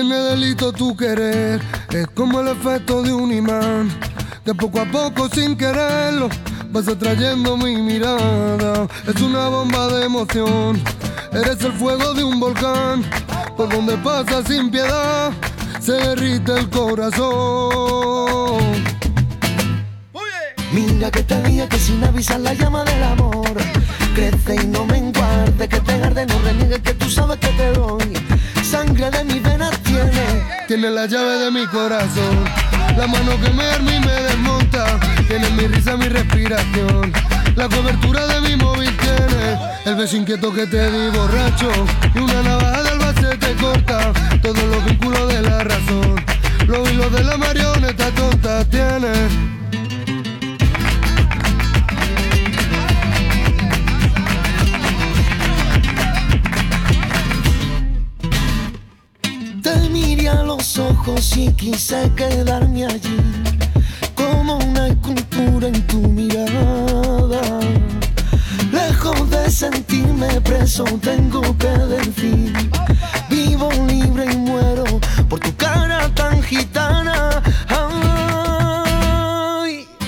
[0.02, 1.62] Tiene delito tu querer,
[1.92, 3.88] es como el efecto de un imán,
[4.44, 6.28] que poco a poco sin quererlo
[6.72, 8.88] vas atrayendo mi mirada.
[9.08, 10.82] Es una bomba de emoción,
[11.32, 13.04] eres el fuego de un volcán,
[13.56, 15.32] por donde pasa sin piedad,
[15.80, 18.64] se derrite el corazón.
[20.74, 23.54] Mira que te dije que sin avisar la llama del amor
[24.16, 27.72] crece y no me enguarde, que te arde, no reniegues que tú sabes que te
[27.74, 28.14] doy.
[28.72, 30.26] Sangre de mis venas tiene.
[30.66, 32.46] Tiene la llave de mi corazón,
[32.98, 34.98] la mano que me arma y me desmonta.
[35.28, 37.12] Tiene mi risa, mi respiración,
[37.58, 39.60] la cobertura de mi móvil tiene.
[39.84, 41.70] El beso inquieto que te di borracho
[42.16, 44.14] y una navaja de albacete corta.
[44.42, 46.16] Todos los vínculos de la razón,
[46.66, 49.61] los hilos de la marioneta tonta tiene.
[60.32, 63.18] a los ojos y quise quedarme allí,
[64.16, 67.42] como una escultura en tu mirada.
[68.72, 72.54] Lejos de sentirme preso, tengo que decir,
[73.30, 74.86] vivo libre y muero
[75.30, 77.42] por tu cara tan gitana.
[77.68, 77.88] Ay.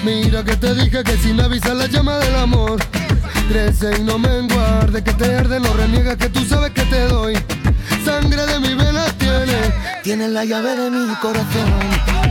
[0.03, 2.79] Mira que te dije que sin avisar la llama del amor
[3.49, 6.82] crece y no me enguarde, que te arde, no reniega, que tú sabes que
[10.13, 11.73] Tienes la llave de mi corazón,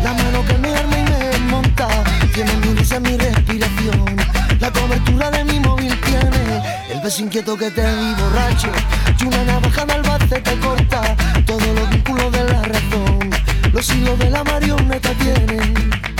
[0.04, 1.88] la mano que me arma y me desmonta.
[2.32, 4.16] Tienes mi en mi respiración,
[4.60, 6.62] la cobertura de mi móvil tiene.
[6.90, 8.70] El beso inquieto que te di borracho,
[9.18, 11.16] y una navaja de albacete te corta.
[11.44, 13.30] Todos los vínculos de la razón,
[13.72, 16.11] los hilos de la marioneta tienen.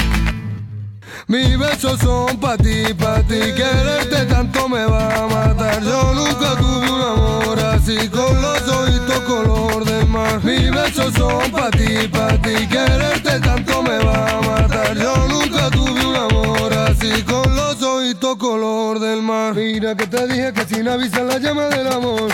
[1.29, 3.41] Mis besos son pa' ti, pa' ti.
[3.55, 5.83] Quererte tanto me va a matar.
[5.83, 10.43] Yo nunca tuve un amor así, con los ojitos color de mar.
[10.45, 12.67] Mis besos son pa' ti, pa' ti.
[12.67, 14.97] Quererte tanto me va a matar.
[14.97, 19.55] Yo nunca tuve un amor así, con los ojitos color del mar.
[19.55, 22.33] Mira que te dije que sin avisar la llama del amor.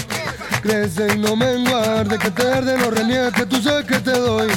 [0.62, 4.12] Crece y no menguar, de que te arde, no reniegas que tú sabes que te
[4.12, 4.48] doy.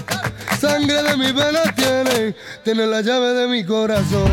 [0.72, 4.32] Sangre de mis venas tiene, tiene la llave de mi corazón.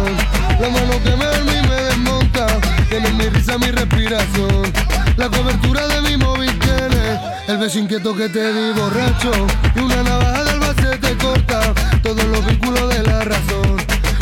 [0.60, 2.46] La mano que me arma y me desmonta,
[2.88, 4.72] tiene mi risa, mi respiración.
[5.16, 9.32] La cobertura de mi móvil tiene, el beso inquieto que te di borracho.
[9.74, 11.74] Y una navaja del base te corta,
[12.04, 13.76] todos los vínculos de la razón.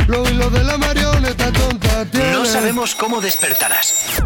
[0.08, 2.30] Los hilos de la marioneta tonta tiene.
[2.32, 4.22] No sabemos cómo despertarás,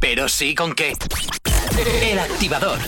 [0.00, 0.92] pero sí con qué.
[2.02, 2.78] El activador.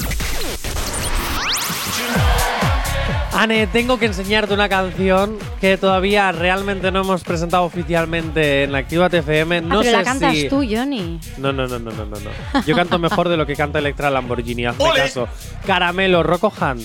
[3.35, 8.79] Ane, tengo que enseñarte una canción que todavía realmente no hemos presentado oficialmente en la
[8.79, 9.61] Activa TFM.
[9.63, 10.49] No ah, pero sé la cantas si...
[10.49, 11.19] tú, Johnny.
[11.39, 12.65] No, no, no, no, no, no, no.
[12.65, 15.27] Yo canto mejor de lo que canta Electra Lamborghini, hazme caso.
[15.67, 16.83] Caramelo, Rocco Hunt,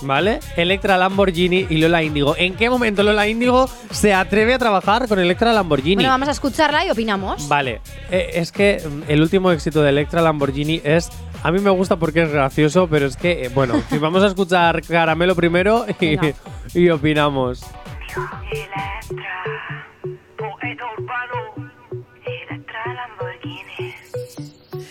[0.00, 0.40] ¿vale?
[0.56, 2.34] Electra Lamborghini y Lola Índigo.
[2.36, 5.96] ¿En qué momento Lola Índigo se atreve a trabajar con Electra Lamborghini?
[5.96, 7.46] Bueno, vamos a escucharla y opinamos.
[7.46, 11.10] Vale, eh, es que mm, el último éxito de Electra Lamborghini es.
[11.44, 14.28] A mí me gusta porque es gracioso, pero es que, eh, bueno, si vamos a
[14.28, 16.34] escuchar Caramelo primero y, Venga.
[16.72, 17.64] y opinamos.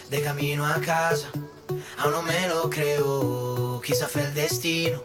[0.10, 1.30] De camino a casa,
[2.00, 3.80] aún no me lo creo.
[3.82, 5.02] Quizás fue el destino,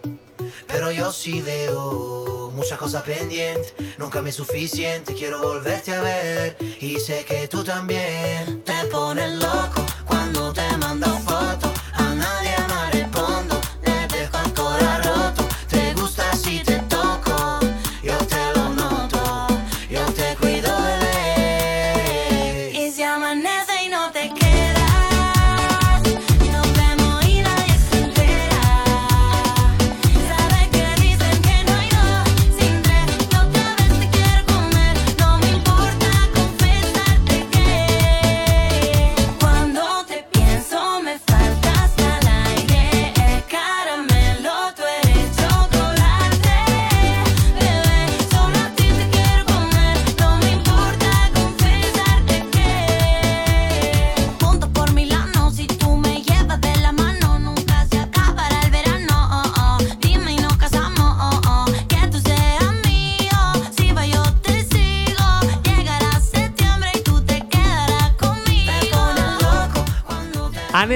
[0.66, 3.74] pero yo sí veo muchas cosas pendientes.
[3.98, 6.56] Nunca me es suficiente, quiero volverte a ver.
[6.80, 11.65] Y sé que tú también te pones loco cuando te mando fotos.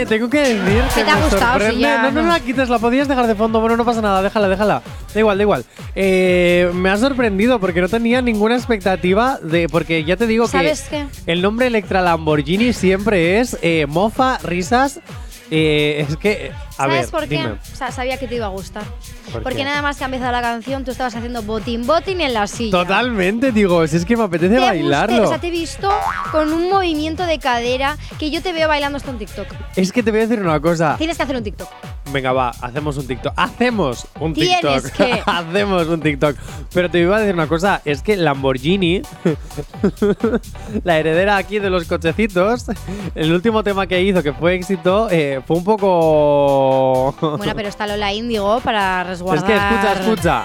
[0.06, 1.70] Tengo que decir que ¿Qué te ha me gustado?
[1.72, 2.28] Ya, no, no no.
[2.28, 3.60] la quites, la podías dejar de fondo.
[3.60, 4.82] Bueno, no pasa nada, déjala, déjala.
[5.14, 5.64] Da igual, da igual.
[5.94, 9.68] Eh, me ha sorprendido porque no tenía ninguna expectativa de.
[9.68, 11.32] Porque ya te digo ¿Sabes que qué?
[11.32, 15.00] el nombre Electra Lamborghini siempre es eh, mofa, risas.
[15.50, 16.52] Eh, es que.
[16.52, 17.36] A ¿Sabes ver, por qué?
[17.36, 17.52] dime.
[17.52, 18.84] O sea, sabía que te iba a gustar.
[19.32, 19.64] ¿Por Porque qué?
[19.64, 22.70] nada más que ha empezado la canción, tú estabas haciendo botín, botín en la silla.
[22.70, 25.16] Totalmente, digo, si es que me apetece Te bailarlo.
[25.16, 25.90] guste- o sea, te he visto
[26.32, 29.46] con un movimiento de cadera que yo te veo bailando esto en TikTok.
[29.76, 30.96] Es que te voy a decir una cosa.
[30.98, 31.68] Tienes que hacer un TikTok.
[32.12, 33.32] Venga, va, hacemos un TikTok.
[33.36, 34.92] Hacemos un Tienes TikTok.
[34.92, 35.22] que.
[35.26, 36.36] hacemos un TikTok.
[36.72, 39.02] Pero te iba a decir una cosa, es que Lamborghini,
[40.84, 42.66] la heredera aquí de los cochecitos,
[43.14, 47.14] el último tema que hizo que fue éxito, eh, fue un poco...
[47.40, 49.46] Bueno, pero está Lola Índigo para es resguardar.
[49.46, 50.44] que escucha,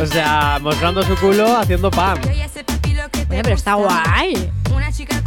[0.00, 2.18] O sea, mostrando su culo haciendo pam.
[2.20, 4.50] Bueno, pero está guay.
[4.72, 5.17] Una chica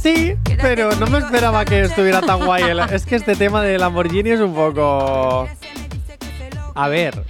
[0.00, 2.62] Sí, pero no me esperaba que estuviera tan guay.
[2.64, 5.48] el- Es que este tema de Lamborghini es un poco...
[6.74, 7.24] A ver,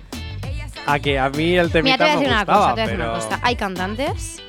[0.86, 2.72] a que a mí el temita Mira, te voy a me decir una cosa, te
[2.72, 3.12] voy a decir pero...
[3.12, 3.40] una cosa.
[3.42, 4.42] Hay cantantes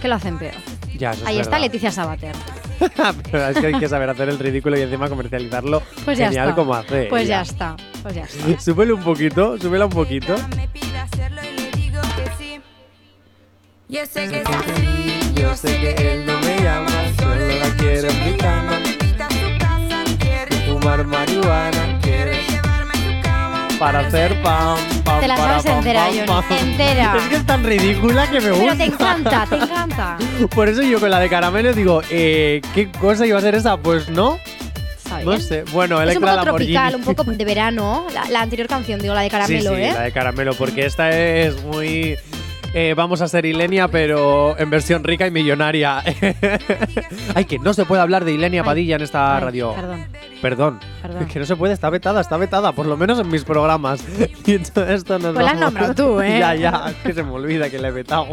[0.00, 0.54] que lo hacen peor.
[0.96, 1.58] Ya, eso es Ahí está.
[1.58, 2.34] Leticia Sabater.
[3.30, 6.48] pero es que hay que saber hacer el ridículo y encima comercializarlo Pues ya genial
[6.48, 6.56] está.
[6.56, 7.76] como hace Pues ya está.
[8.02, 8.60] Pues ya está.
[8.64, 10.34] Súbele un poquito, súbela un poquito.
[10.56, 12.60] Me pide hacerlo y le digo que sí.
[13.88, 15.32] Yo sé que es así.
[15.34, 16.89] Yo sé que él no me llama,
[17.88, 18.78] en mi cama.
[20.18, 22.36] Quiere Fumar marihuana, quiere...
[22.48, 23.68] llevarme a su cama.
[23.78, 25.20] para hacer pam, pam.
[25.20, 26.44] Te la para, sabes pam, entera, pam, Johnny, pam.
[26.68, 27.16] entera.
[27.22, 28.64] Es que es tan ridícula que me gusta.
[28.64, 30.18] Pero te encanta, te encanta.
[30.54, 33.76] Por eso yo con la de caramelo digo, eh, ¿qué cosa iba a ser esa?
[33.76, 34.38] Pues no,
[34.98, 35.42] Está no bien.
[35.42, 35.64] sé.
[35.72, 36.72] Bueno, Es un Electra poco Lamborghini.
[36.74, 38.06] tropical, un poco de verano.
[38.12, 39.92] La, la anterior canción, digo, la de caramelo, sí, sí, ¿eh?
[39.92, 42.16] la de caramelo, porque esta es muy...
[42.74, 46.02] eh, vamos a ser Ilenia, pero en versión rica y millonaria.
[47.34, 49.74] Ay, que no se puede hablar de Ilenia Padilla en esta ay, radio.
[49.74, 50.06] Perdón.
[50.40, 50.80] Perdón.
[51.02, 51.22] Perdón.
[51.22, 54.04] Es que no se puede, está vetada, está vetada, por lo menos en mis programas.
[54.46, 56.38] Y todo esto nos Pues la has vamos- nombrado tú, ¿eh?
[56.40, 58.26] ya, ya, es que se me olvida que la he vetado.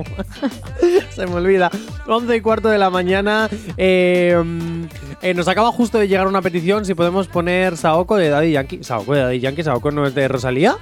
[1.12, 1.70] se me olvida.
[2.08, 3.50] 11 y cuarto de la mañana.
[3.78, 4.84] eh, mm,
[5.22, 8.84] eh, nos acaba justo de llegar una petición si podemos poner Saoko de Daddy Yankee.
[8.84, 10.76] Saoko de Daddy Yankee, Saoko no es de Rosalía.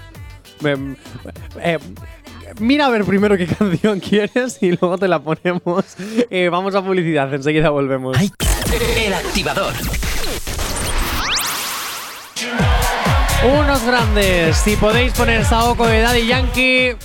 [0.62, 0.96] Me-
[1.62, 1.80] eh,
[2.60, 5.86] mira a ver primero qué canción quieres y luego te la ponemos.
[6.30, 8.18] Eh, vamos a publicidad, enseguida volvemos.
[8.18, 8.32] Ay,
[8.98, 9.74] El activador.
[13.60, 14.58] Unos grandes.
[14.58, 16.96] Si podéis poner Saoko de Daddy Yankee.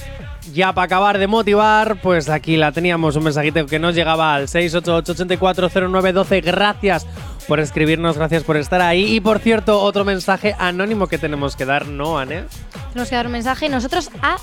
[0.55, 4.49] Ya para acabar de motivar, pues aquí la teníamos un mensajito que nos llegaba al
[4.49, 6.43] 688-840912.
[6.43, 7.07] Gracias
[7.47, 9.15] por escribirnos, gracias por estar ahí.
[9.15, 12.45] Y por cierto, otro mensaje anónimo que tenemos que dar, ¿no, Anne?
[12.89, 14.39] Tenemos que dar un mensaje nosotros a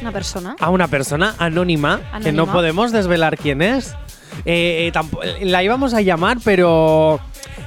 [0.00, 0.56] una persona.
[0.60, 2.52] A una persona anónima, que no Anónima.
[2.52, 3.94] podemos desvelar quién es.
[4.44, 7.20] Eh, eh, la íbamos a llamar, pero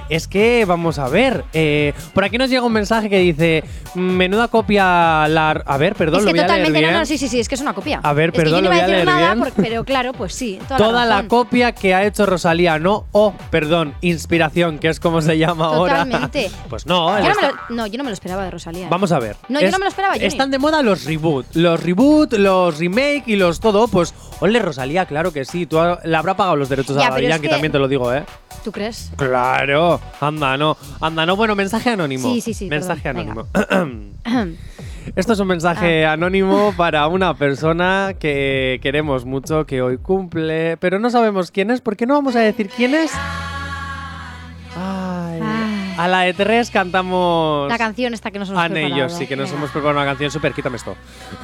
[0.09, 1.43] es que vamos a ver.
[1.53, 3.63] eh, por aquí nos llega un mensaje que dice:
[3.95, 5.51] Menuda copia la.
[5.65, 7.39] A ver, perdón, es lo que voy a leer totalmente, no, no, sí, sí, sí,
[7.39, 7.99] es que es una copia.
[8.03, 9.35] A ver, Es que perdón, yo no lo iba a voy a decir leer nada,
[9.35, 9.53] bien.
[9.55, 10.59] pero claro, pues sí.
[10.67, 15.21] Toda, Toda la copia que ha hecho Rosalía, no, oh, perdón, inspiración, que es como
[15.21, 16.03] se llama ahora.
[16.05, 16.49] Totalmente.
[16.69, 18.87] Pues no, Yo no, está- lo, no, yo no me lo esperaba de Rosalía.
[18.89, 19.35] Vamos a ver.
[19.47, 20.25] No, yo no me lo esperaba, Johnny.
[20.27, 21.45] Están de moda los reboot.
[21.55, 23.87] Los reboot, los remake y los todo.
[23.87, 25.65] Pues, ole, Rosalía, claro que sí.
[25.65, 28.23] Tú le habrá pagado los derechos Ya, a Daddy que- también te lo digo, ¿eh?
[28.63, 29.11] ¿Tú crees?
[29.15, 29.99] Claro.
[30.19, 30.75] Anda, no.
[30.99, 31.35] Anda, no.
[31.35, 32.31] Bueno, mensaje anónimo.
[32.33, 34.55] Sí, sí, sí, Mensaje perdón, anónimo.
[35.15, 36.13] Esto es un mensaje Ah.
[36.13, 41.81] anónimo para una persona que queremos mucho, que hoy cumple, pero no sabemos quién es.
[41.81, 43.11] ¿Por qué no vamos a decir quién es?
[44.75, 45.39] Ay.
[45.41, 45.95] Ay.
[45.97, 47.67] A la de tres cantamos.
[47.69, 49.09] La canción esta que nos hemos Ah, ellos, preparado.
[49.17, 49.57] sí, que nos Venga.
[49.57, 50.53] hemos preparado una canción súper.
[50.53, 50.95] Quítame esto.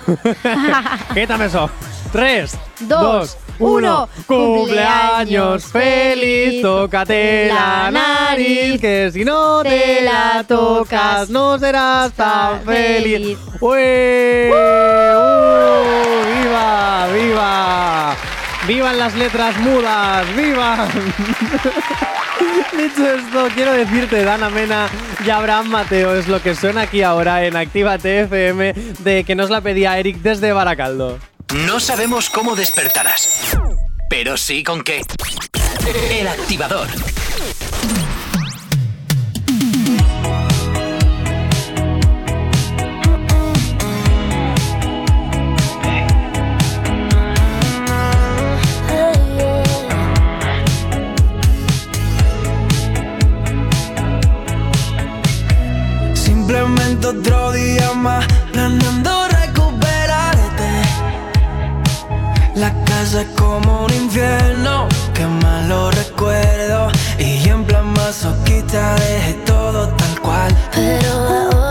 [1.13, 1.69] Quítame eso.
[2.11, 4.09] Tres, Dos, dos, uno.
[4.27, 13.37] Cumpleaños feliz, tócate la nariz, que si no te la tocas no serás tan feliz.
[13.59, 14.51] ¡Ué!
[14.51, 16.43] ¡Uh!
[16.43, 17.07] ¡Viva!
[17.13, 18.15] ¡Viva!
[18.67, 20.25] ¡Vivan las letras mudas!
[20.35, 20.89] ¡Vivan!
[22.77, 24.87] Dicho esto, quiero decirte, Dana Mena
[25.25, 29.49] y Abraham Mateo, es lo que suena aquí ahora en Activa TFM de que nos
[29.49, 31.17] la pedía Eric desde Baracaldo.
[31.53, 33.55] No sabemos cómo despertarás,
[34.09, 35.01] pero sí con qué.
[36.09, 36.87] El activador.
[56.13, 59.34] Simplemente otro día más planeando
[62.55, 66.89] La casa es como un infierno, que malo recuerdo.
[67.19, 70.55] Y en plan masoquista dejé todo tal cual.
[70.73, 71.64] Pero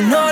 [0.00, 0.27] no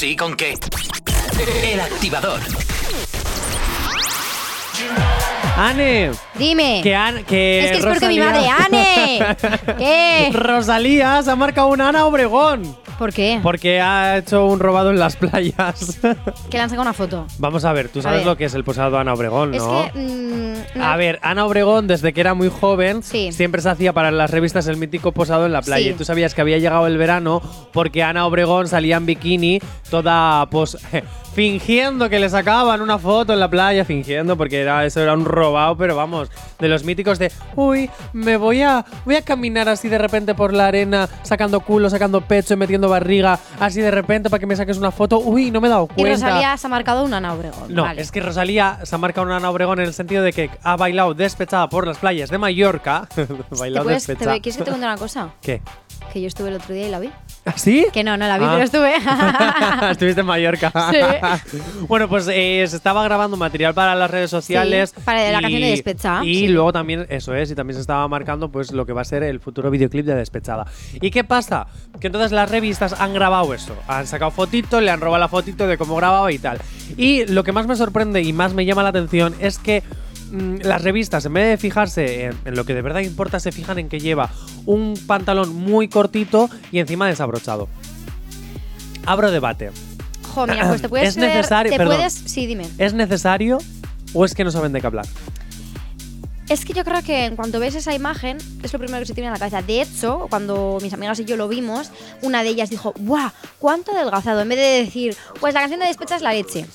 [0.00, 0.54] sí con qué.
[1.62, 2.40] El activador.
[5.58, 6.80] Ane, Dime.
[6.82, 9.36] que, An- que es que es porque mi Rosalía- madre, Ane.
[9.78, 10.30] ¿Qué?
[10.32, 12.74] Rosalía se ha marcado una Ana Obregón.
[13.00, 13.40] ¿Por qué?
[13.42, 15.98] Porque ha hecho un robado en las playas.
[16.50, 17.26] Que le han sacado una foto.
[17.38, 18.26] Vamos a ver, tú sabes ver.
[18.26, 19.90] lo que es el posado Ana Obregón, Es ¿no?
[19.90, 19.98] que.
[19.98, 20.84] mm, no.
[20.84, 23.32] A ver, Ana Obregón, desde que era muy joven, Sí.
[23.32, 25.86] siempre se hacía para las revistas el mítico posado en la playa.
[25.86, 25.90] Sí.
[25.92, 27.40] Y tú sabías que había llegado el verano
[27.72, 30.76] porque Ana Obregón salía en bikini, toda pues
[31.34, 35.24] fingiendo que le sacaban una foto en la playa, fingiendo, porque era, eso era un
[35.24, 36.28] robado, pero vamos,
[36.58, 40.52] de los míticos de uy, me voy a, voy a caminar así de repente por
[40.52, 44.56] la arena, sacando culo, sacando pecho y metiendo barriga, así de repente para que me
[44.56, 45.18] saques una foto.
[45.20, 46.26] Uy, no me he dado Y cuenta.
[46.26, 47.74] Rosalía se ha marcado una Ana Obregón.
[47.74, 48.02] No, Vale.
[48.02, 50.76] es que Rosalía se ha marcado una Ana Obregón en el sentido de que ha
[50.76, 53.08] bailado despechada por las playas de Mallorca.
[53.14, 53.26] ¿Te
[53.58, 54.40] bailado puedes, te despechada.
[54.40, 55.30] ¿Quieres que te cuente una cosa?
[55.40, 55.62] ¿Qué?
[56.12, 57.10] Que yo estuve el otro día y la vi.
[57.56, 57.86] ¿Sí?
[57.92, 58.50] Que no, no la vi, Ah.
[58.52, 58.94] pero estuve.
[59.90, 60.72] Estuviste en Mallorca.
[61.88, 64.92] bueno, pues eh, se estaba grabando material para las redes sociales.
[64.94, 66.48] Sí, para la canción de Despechada, Y sí.
[66.48, 69.22] luego también, eso es, y también se estaba marcando pues lo que va a ser
[69.22, 70.66] el futuro videoclip de Despechada.
[71.00, 71.66] ¿Y qué pasa?
[72.00, 73.74] Que entonces las revistas han grabado eso.
[73.88, 76.58] Han sacado fotitos, le han robado la fotito de cómo grababa y tal.
[76.96, 79.82] Y lo que más me sorprende y más me llama la atención es que
[80.32, 83.78] las revistas, en vez de fijarse en, en lo que de verdad importa, se fijan
[83.78, 84.30] en que lleva
[84.66, 87.68] un pantalón muy cortito y encima desabrochado.
[89.06, 89.70] Abro debate.
[90.34, 91.96] Jo, pues te puedes Es ver- necesario- Te perdón.
[91.96, 92.12] puedes.
[92.12, 92.66] Sí, dime.
[92.78, 93.58] ¿Es necesario
[94.12, 95.06] o es que no saben de qué hablar?
[96.48, 99.14] Es que yo creo que en cuanto ves esa imagen, es lo primero que se
[99.14, 99.62] te viene a la cabeza.
[99.62, 103.30] De hecho, cuando mis amigas y yo lo vimos, una de ellas dijo, ¡buah!
[103.60, 104.40] ¿Cuánto adelgazado?
[104.40, 106.66] En vez de decir, pues la canción de despecha es la leche.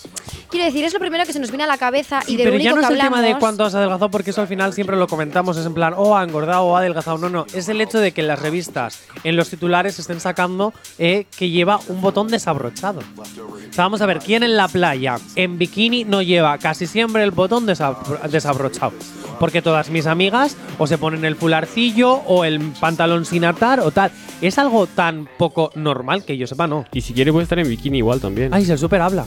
[0.49, 2.55] Quiero decir, es lo primero que se nos viene a la cabeza y de Pero
[2.57, 4.41] lo ya único no es que el tema de hablamos- cuánto has adelgazado, porque eso
[4.41, 5.57] al final siempre lo comentamos.
[5.57, 7.17] Es en plan, oh, ha engordado o ha adelgazado.
[7.17, 7.45] No, no.
[7.53, 11.49] Es el hecho de que en las revistas, en los titulares, estén sacando eh, que
[11.49, 13.01] lleva un botón desabrochado.
[13.17, 17.23] O sea, vamos a ver, ¿quién en la playa, en bikini, no lleva casi siempre
[17.23, 18.93] el botón desabro- desabrochado?
[19.39, 23.91] Porque todas mis amigas o se ponen el fularcillo o el pantalón sin atar o
[23.91, 24.11] tal.
[24.41, 26.85] Es algo tan poco normal que yo sepa, no.
[26.93, 28.53] Y si quiere puede estar en bikini igual también.
[28.53, 29.25] Ay, si el súper habla.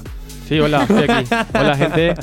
[0.49, 1.29] Sí, hola, estoy aquí.
[1.59, 2.15] Hola, gente.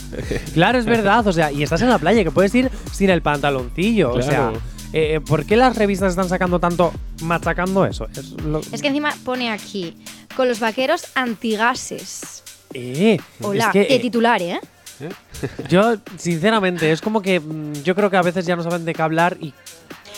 [0.54, 1.26] Claro, es verdad.
[1.28, 4.12] O sea, y estás en la playa, que puedes ir sin el pantaloncillo.
[4.14, 4.62] O sea, Claro.
[4.94, 8.08] eh, ¿por qué las revistas están sacando tanto, machacando eso?
[8.18, 9.96] Es lo- Es que encima pone aquí,
[10.36, 12.44] con los vaqueros antigases.
[12.74, 14.60] Eh, Hola, es que, de eh, titular, ¿eh?
[15.70, 18.94] yo, sinceramente, es como que mm, yo creo que a veces ya no saben de
[18.94, 19.54] qué hablar y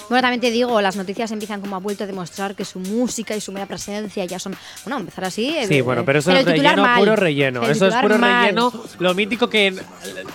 [0.10, 3.36] Bueno, también te digo, las noticias empiezan como a vuelto a demostrar que su música
[3.36, 4.56] y su mera presencia ya son.
[4.86, 5.54] Bueno, empezar así.
[5.68, 7.00] Sí, eh, bueno, eh, pero eso es relleno, mal.
[7.00, 7.64] puro relleno.
[7.66, 8.42] El Eso es puro mal.
[8.44, 8.72] relleno.
[9.00, 9.76] Lo mítico que.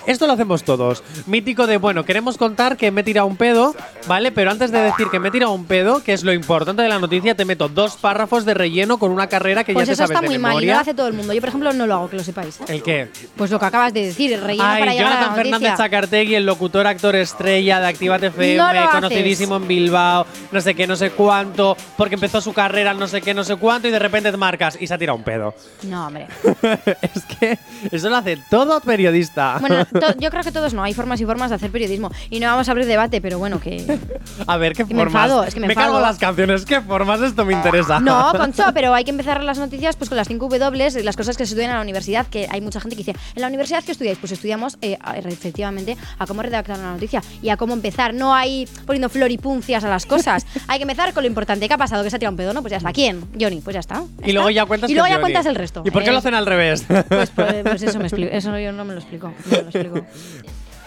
[0.05, 1.03] Esto lo hacemos todos.
[1.25, 3.75] Mítico de, bueno, queremos contar que me he tirado un pedo,
[4.07, 4.31] ¿vale?
[4.31, 6.89] Pero antes de decir que me he tirado un pedo, que es lo importante de
[6.89, 9.93] la noticia, te meto dos párrafos de relleno con una carrera que Pues ya te
[9.93, 11.33] eso sabes está de muy mal y no lo hace todo el mundo.
[11.33, 12.59] Yo, por ejemplo, no lo hago, que lo sepáis.
[12.61, 12.65] ¿eh?
[12.67, 13.09] ¿El qué?
[13.35, 15.43] Pues lo que acabas de decir, el relleno para Ay, llegar a la Jonathan noticia.
[15.59, 20.75] Fernández Zacartegui, el locutor, actor estrella de Actívate FM, No conocidísimo en Bilbao, no sé
[20.75, 23.91] qué, no sé cuánto, porque empezó su carrera no sé qué, no sé cuánto, y
[23.91, 25.53] de repente te marcas y se ha tirado un pedo.
[25.83, 26.27] No, hombre.
[27.01, 27.57] es que
[27.91, 29.57] eso lo hace todo periodista.
[29.59, 30.83] Bueno, to- yo creo que todos no.
[30.83, 32.11] Hay formas y formas de hacer periodismo.
[32.29, 33.99] Y no vamos a abrir debate, pero bueno, que.
[34.47, 35.23] A ver, ¿qué que me formas?
[35.23, 36.01] enfado, es que me cargo enfado.
[36.01, 37.21] las canciones, ¿qué formas?
[37.21, 37.99] Esto me interesa.
[37.99, 41.37] No, Concho, pero hay que empezar las noticias pues con las 5 W, las cosas
[41.37, 43.83] que se estudian en la universidad, que hay mucha gente que dice, ¿en la universidad
[43.83, 44.17] qué estudiáis?
[44.17, 48.13] Pues estudiamos eh, efectivamente a cómo redactar una noticia y a cómo empezar.
[48.13, 49.09] No hay poniendo
[49.53, 50.45] floripuncias a las cosas.
[50.67, 51.67] hay que empezar con lo importante.
[51.67, 52.03] ¿Qué ha pasado?
[52.03, 52.53] ¿Que se ha tirado un pedo?
[52.53, 52.91] No, pues ya está.
[52.91, 53.23] ¿Quién?
[53.39, 54.03] Johnny, pues ya está.
[54.25, 55.21] Y luego ya cuentas Y luego ya Johnny.
[55.23, 55.83] cuentas el resto.
[55.85, 56.85] ¿Y por qué Eh, lo hacen al revés?
[56.87, 58.31] Pues, pues, pues eso me explico.
[58.33, 59.27] Eso yo no me lo explico.
[59.45, 60.05] No me lo explico.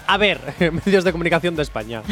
[0.09, 0.41] A ver,
[0.87, 2.03] medios de comunicación de España.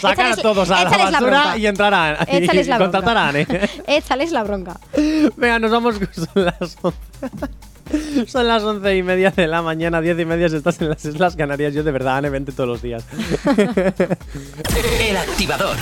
[0.00, 1.58] Sacar a Échales- todos a la échales la basura bronca.
[1.58, 3.20] y entrar a y Échales la contratar bronca.
[3.20, 3.70] a Anne.
[3.86, 4.80] Échales la bronca.
[5.36, 6.98] Venga, nos vamos con las 11.
[8.26, 11.04] Son las once y media de la mañana, diez y media si estás en las
[11.04, 11.74] Islas Canarias.
[11.74, 13.04] Yo de verdad, Ane, vente todos los días.
[15.00, 15.76] El activador.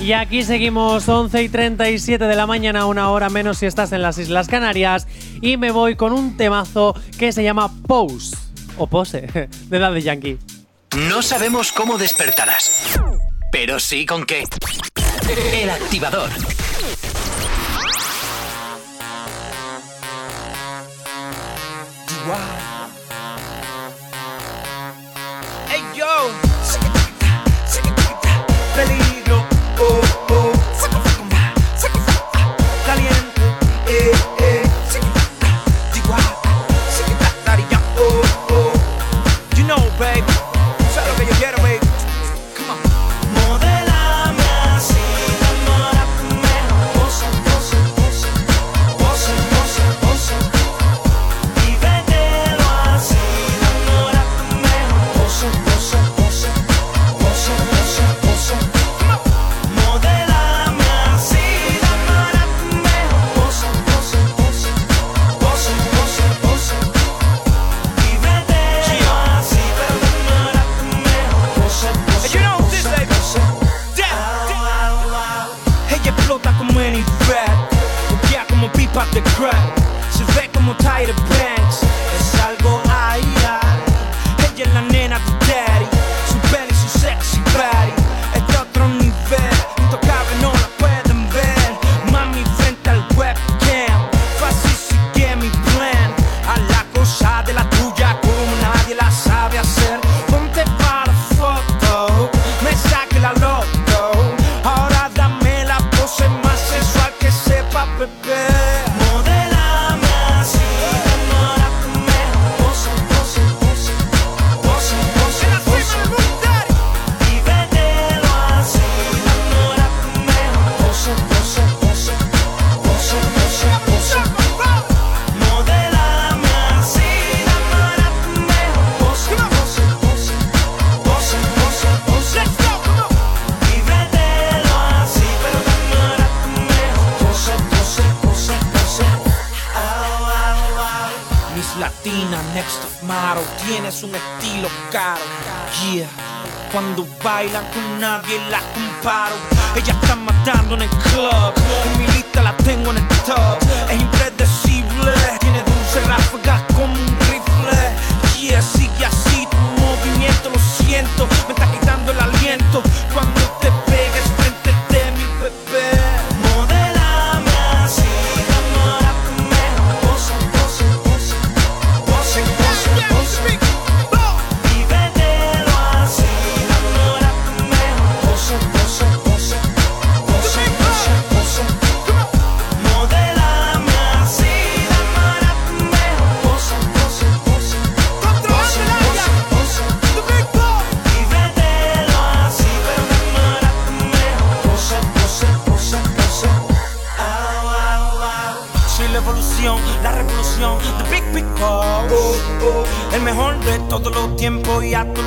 [0.00, 4.00] Y aquí seguimos 11 y 37 de la mañana, una hora menos si estás en
[4.00, 5.08] las Islas Canarias.
[5.42, 8.36] Y me voy con un temazo que se llama Pose,
[8.76, 9.26] o Pose,
[9.68, 10.38] de Daddy Yankee.
[11.10, 12.98] No sabemos cómo despertarás,
[13.50, 14.44] pero sí con qué.
[15.52, 16.30] El activador.
[22.28, 22.67] wow.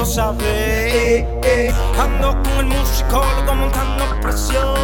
[0.01, 1.25] Lo sabes.
[1.99, 4.75] Ando con el musicólogo montando presión.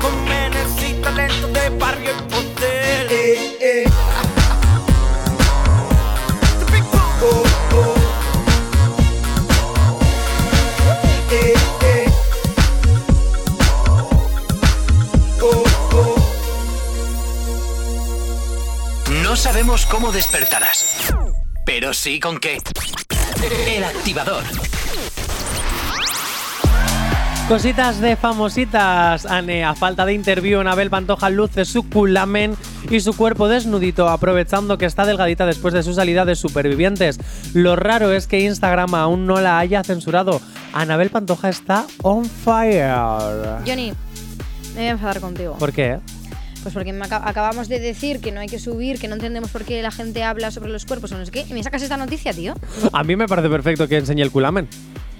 [0.00, 2.88] Con menes y talento de barrio y poder.
[19.22, 21.12] No sabemos cómo despertarás,
[21.64, 22.58] pero sí con qué.
[23.40, 24.42] El activador.
[27.46, 29.64] Cositas de famositas, Ane.
[29.64, 32.56] A falta de interview, Anabel Pantoja luce su culamen
[32.90, 37.20] y su cuerpo desnudito, aprovechando que está delgadita después de su salida de Supervivientes.
[37.54, 40.40] Lo raro es que Instagram aún no la haya censurado.
[40.72, 42.92] Anabel Pantoja está on fire.
[43.64, 43.92] Johnny,
[44.74, 45.56] me voy a enfadar contigo.
[45.58, 46.00] ¿Por qué?
[46.62, 49.50] Pues porque me aca- acabamos de decir que no hay que subir, que no entendemos
[49.50, 51.46] por qué la gente habla sobre los cuerpos o no sé qué.
[51.48, 52.54] Y me sacas esta noticia, tío.
[52.92, 54.68] A mí me parece perfecto que enseñe el culamen.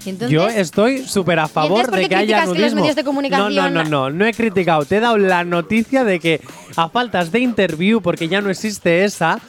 [0.05, 2.81] Entonces, Yo estoy súper a favor de que haya criticas que los nudismo.
[2.81, 4.85] medios de comunicación- No, no, no, no, no he criticado.
[4.85, 6.41] Te he dado la noticia de que
[6.77, 9.39] a faltas de interview, porque ya no existe esa,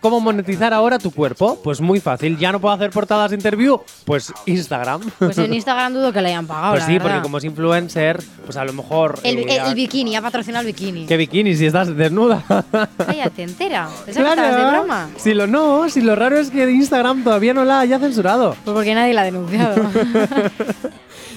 [0.00, 1.58] ¿Cómo monetizar ahora tu cuerpo?
[1.64, 2.38] Pues muy fácil.
[2.38, 3.80] ¿Ya no puedo hacer portadas de interview?
[4.04, 5.00] Pues Instagram.
[5.18, 6.74] Pues en Instagram dudo que le hayan pagado.
[6.74, 9.18] Pues sí, porque como es influencer, pues a lo mejor.
[9.24, 11.06] El, eh, el- el bikini, ha patrocinado el bikini.
[11.06, 12.44] ¿Qué bikini si estás desnuda?
[12.98, 13.88] Cállate, entera.
[14.04, 15.08] Pensaba que estabas de broma.
[15.16, 18.54] Si lo no, si lo raro es que Instagram todavía no la haya censurado.
[18.64, 19.74] Pues porque nadie la ha denunciado.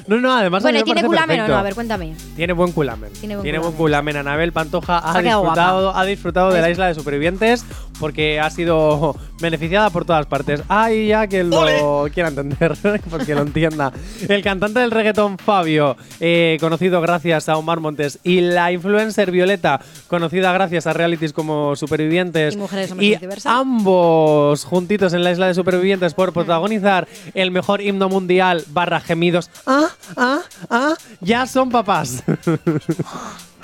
[0.08, 0.64] No, no, además.
[0.64, 1.58] a mí bueno, me ¿y tiene culamen o no?
[1.58, 2.16] A ver, cuéntame.
[2.38, 3.12] Tiene buen culamen.
[3.12, 3.74] Tiene buen buen culamen.
[3.76, 4.16] culamen.
[4.16, 7.66] Anabel Pantoja ha disfrutado, ha disfrutado de la isla de supervivientes
[8.00, 10.62] porque ha sido beneficiada por todas partes.
[10.68, 12.76] Ay, ya que lo quiera entender,
[13.10, 13.92] porque lo entienda.
[14.28, 19.82] El cantante del reggaetón Fabio, eh, conocido gracias a Omar Montes, y la influencer Violeta,
[20.08, 22.56] conocida gracias a realities como Supervivientes.
[22.56, 28.10] Y Mujeres, y ambos juntitos en la isla de supervivientes por protagonizar el mejor himno
[28.10, 29.50] mundial barra gemidos.
[29.66, 30.40] Ah, ah,
[30.70, 32.24] ah, ya son papás.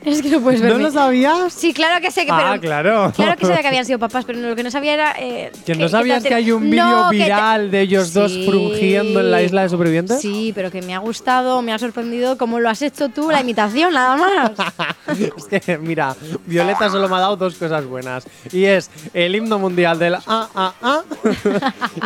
[0.04, 0.82] Es que no puedes ¿No verme.
[0.84, 1.52] lo sabías?
[1.52, 2.30] Sí, claro que sé que.
[2.32, 3.12] Ah, pero- claro.
[3.14, 5.14] Claro que sabía que habían sido papás, pero lo que no sabía era.
[5.18, 8.32] eh, ¿Que no sabías te- que hay un vídeo No, que viral de ellos dos
[8.32, 8.46] Sí.
[8.48, 10.20] frungiendo en la isla de supervivientes?
[10.20, 13.40] Sí, pero que me ha gustado, me ha sorprendido cómo lo has hecho tú, la
[13.42, 14.52] imitación, nada más.
[15.18, 16.14] es que, mira,
[16.46, 18.24] Violeta solo me ha dado dos cosas buenas.
[18.52, 21.02] Y es el himno mundial del ah, ah, ah.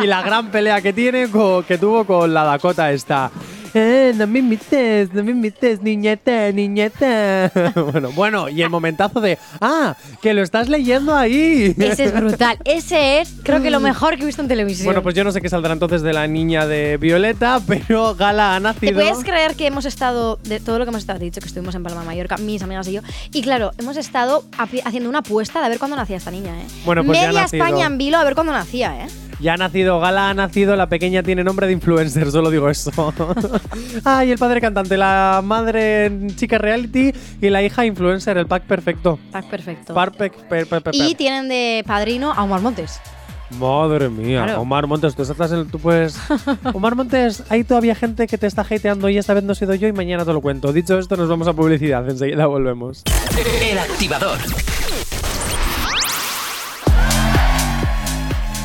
[0.01, 3.29] y la gran pelea que tiene, co- que tuvo con la Dakota esta.
[3.73, 7.51] Eh, no me imites, no me imites, niñeta, niñeta.
[7.91, 11.75] bueno, bueno, y el momentazo de, ah, que lo estás leyendo ahí.
[11.79, 12.57] Ese es brutal.
[12.65, 14.85] Ese es, creo que lo mejor que he visto en televisión.
[14.85, 18.55] Bueno, pues yo no sé qué saldrá entonces de la niña de Violeta, pero Gala
[18.55, 18.93] ha ¿Te nacido.
[18.93, 21.75] puedes creer que hemos estado, de todo lo que hemos estado, te dicho que estuvimos
[21.75, 23.01] en Palma Mallorca, mis amigas y yo,
[23.31, 26.65] y claro, hemos estado haciendo una apuesta de a ver cuándo nacía esta niña, ¿eh?
[26.85, 27.43] Bueno, pues Media.
[27.45, 29.07] España en vilo a ver cuándo nacía, ¿eh?
[29.39, 32.91] Ya ha nacido, Gala ha nacido, la pequeña tiene nombre de influencer, solo digo eso.
[34.03, 39.19] Ay, el padre cantante, la madre chica reality y la hija influencer, el pack perfecto.
[39.31, 40.91] Pack perfecto.
[40.93, 42.99] Y tienen de padrino a Omar Montes.
[43.59, 44.61] Madre mía, Claro.
[44.61, 46.17] Omar Montes, tú estás en, tú puedes...
[46.73, 49.75] Omar Montes, hay todavía gente que te está hateando y esta vez no he sido
[49.75, 50.73] yo y mañana te lo cuento.
[50.73, 53.03] Dicho esto, nos vamos a publicidad, enseguida volvemos.
[53.61, 54.39] El activador.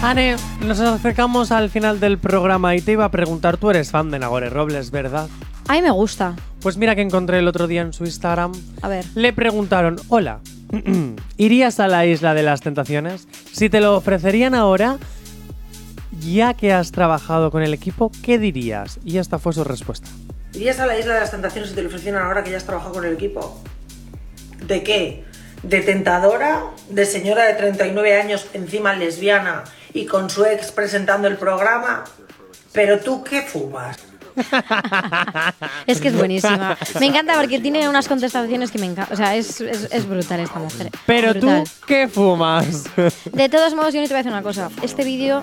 [0.01, 4.12] Ane, nos acercamos al final del programa y te iba a preguntar, tú eres fan
[4.12, 5.28] de Nagore Robles, ¿verdad?
[5.66, 6.36] A mí me gusta.
[6.61, 8.53] Pues mira que encontré el otro día en su Instagram.
[8.80, 9.05] A ver.
[9.16, 10.38] Le preguntaron, hola,
[11.36, 13.26] ¿irías a la isla de las tentaciones?
[13.53, 14.99] Si te lo ofrecerían ahora,
[16.20, 19.01] ya que has trabajado con el equipo, ¿qué dirías?
[19.05, 20.09] Y esta fue su respuesta.
[20.55, 22.64] ¿Irías a la isla de las tentaciones si te lo ofrecieran ahora que ya has
[22.64, 23.61] trabajado con el equipo?
[24.64, 25.24] ¿De qué?
[25.64, 26.66] ¿De tentadora?
[26.88, 29.64] ¿De señora de 39 años encima lesbiana
[29.95, 32.05] y con su ex presentando el programa?
[32.72, 33.97] ¿Pero tú qué fumas?
[35.86, 36.76] Es que es buenísima.
[37.01, 39.12] Me encanta porque tiene unas contestaciones que me encantan.
[39.12, 40.91] O sea, es, es, es brutal esta mujer.
[41.07, 41.64] Pero Brutal.
[41.64, 42.84] tú, ¿qué fumas?
[43.32, 44.70] De todos modos, yo ni te voy a decir una cosa.
[44.82, 45.43] Este vídeo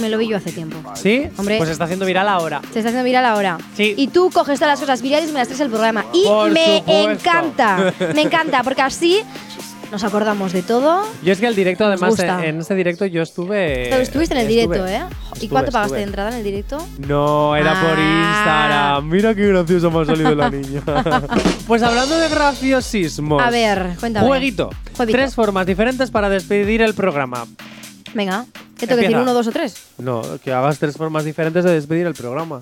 [0.00, 0.78] me lo vi yo hace tiempo.
[0.94, 1.28] ¿Sí?
[1.36, 1.58] Hombre.
[1.58, 2.60] Pues está haciendo viral ahora.
[2.72, 3.58] Se está haciendo viral ahora.
[3.76, 3.94] Sí.
[3.96, 6.06] Y tú coges todas las cosas virales y me las traes al programa.
[6.12, 7.10] Y Por me supuesto.
[7.10, 7.92] encanta.
[8.14, 9.22] Me encanta, porque así
[9.90, 11.02] nos acordamos de todo.
[11.22, 13.88] Yo es que el directo, además, en ese directo yo estuve...
[13.90, 15.02] Pero estuviste en el estuve- directo, ¿eh?
[15.40, 16.78] ¿Y cuánto pagaste de entrada en el directo?
[17.08, 18.98] No, era por Ah.
[19.00, 19.08] Instagram.
[19.08, 20.82] Mira qué gracioso me ha salido la niña.
[21.66, 23.42] pues hablando de graciosismos.
[23.42, 24.26] A ver, cuéntame.
[24.26, 24.70] Jueguito.
[25.06, 27.46] Tres formas diferentes para despedir el programa.
[28.12, 28.44] Venga,
[28.76, 29.16] ¿qué tengo que decir?
[29.18, 29.74] ¿Uno, dos o tres?
[29.98, 32.60] No, que hagas tres formas diferentes de despedir el programa.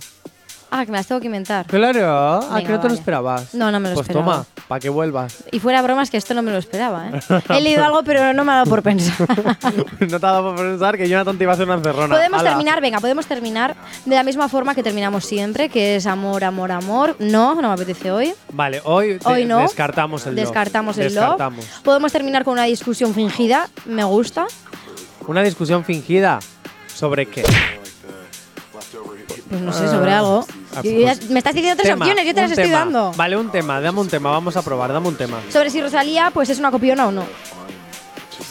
[0.71, 1.67] Ah, que me las tengo que inventar.
[1.67, 2.95] Claro, ¿a Venga, que no te lo vale.
[2.95, 3.55] esperabas?
[3.55, 4.33] No, no me lo pues esperaba.
[4.45, 5.45] toma, para que vuelvas.
[5.51, 7.21] Y fuera bromas que esto no me lo esperaba, ¿eh?
[7.51, 9.15] He leído algo, pero no me ha dado por pensar.
[10.01, 12.15] no te ha dado por pensar que Jonathan te iba a hacer una encerrona.
[12.15, 12.51] Podemos Ala.
[12.51, 16.71] terminar, venga, podemos terminar de la misma forma que terminamos siempre, que es amor, amor,
[16.71, 17.17] amor.
[17.19, 18.35] No, no me apetece hoy.
[18.53, 19.61] Vale, hoy, Hoy no.
[19.61, 20.45] descartamos el love.
[20.45, 21.65] Descartamos el Descartamos.
[21.65, 21.81] love.
[21.83, 23.69] Podemos terminar con una discusión fingida.
[23.87, 24.47] Me gusta.
[25.27, 26.41] Una discusión fingida.
[26.95, 27.45] ¿Sobre qué?
[29.49, 30.47] Pues no sé, sobre algo.
[30.77, 32.65] Ah, Yo ya- pues, me estás diciendo tres tema, opciones, yo te las un estoy
[32.67, 32.79] tema.
[32.81, 33.13] dando.
[33.17, 35.41] Vale, un tema, dame un tema, vamos a probar, dame un tema.
[35.51, 37.25] Sobre si Rosalía, pues es una copiona o no.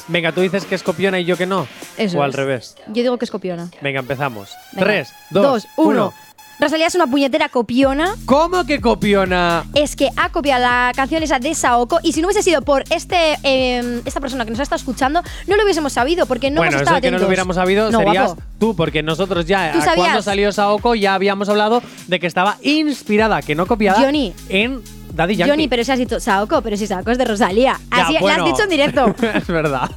[0.10, 1.68] Venga, tú dices que es copiona y yo que no.
[1.98, 2.36] Eso o al es.
[2.36, 2.76] revés.
[2.88, 3.70] Yo digo que es copiona.
[3.82, 4.50] Venga, empezamos.
[4.72, 4.86] Venga.
[4.86, 5.90] Tres, dos, uno.
[5.90, 6.14] uno.
[6.60, 8.16] Rosalía es una puñetera copiona.
[8.26, 9.64] ¿Cómo que copiona?
[9.76, 12.84] Es que ha copiado la canción esa de Saoko y si no hubiese sido por
[12.90, 16.62] este eh, esta persona que nos ha estado escuchando, no lo hubiésemos sabido porque no
[16.62, 18.42] bueno, hemos eso estado de que no lo hubiéramos sabido No, serías guapo.
[18.60, 22.58] tú, porque nosotros ya, ¿Tú a cuando salió Saoko, ya habíamos hablado de que estaba
[22.64, 24.34] inspirada, que no copiada, Johnny.
[24.50, 24.82] en
[25.18, 25.50] Daddy Yankee.
[25.52, 27.78] Johnny, pero si has dicho Saoko, pero si Saoko es de Rosalía.
[27.92, 28.38] Ya, Así bueno.
[28.38, 29.16] lo has dicho en directo.
[29.34, 29.90] es verdad.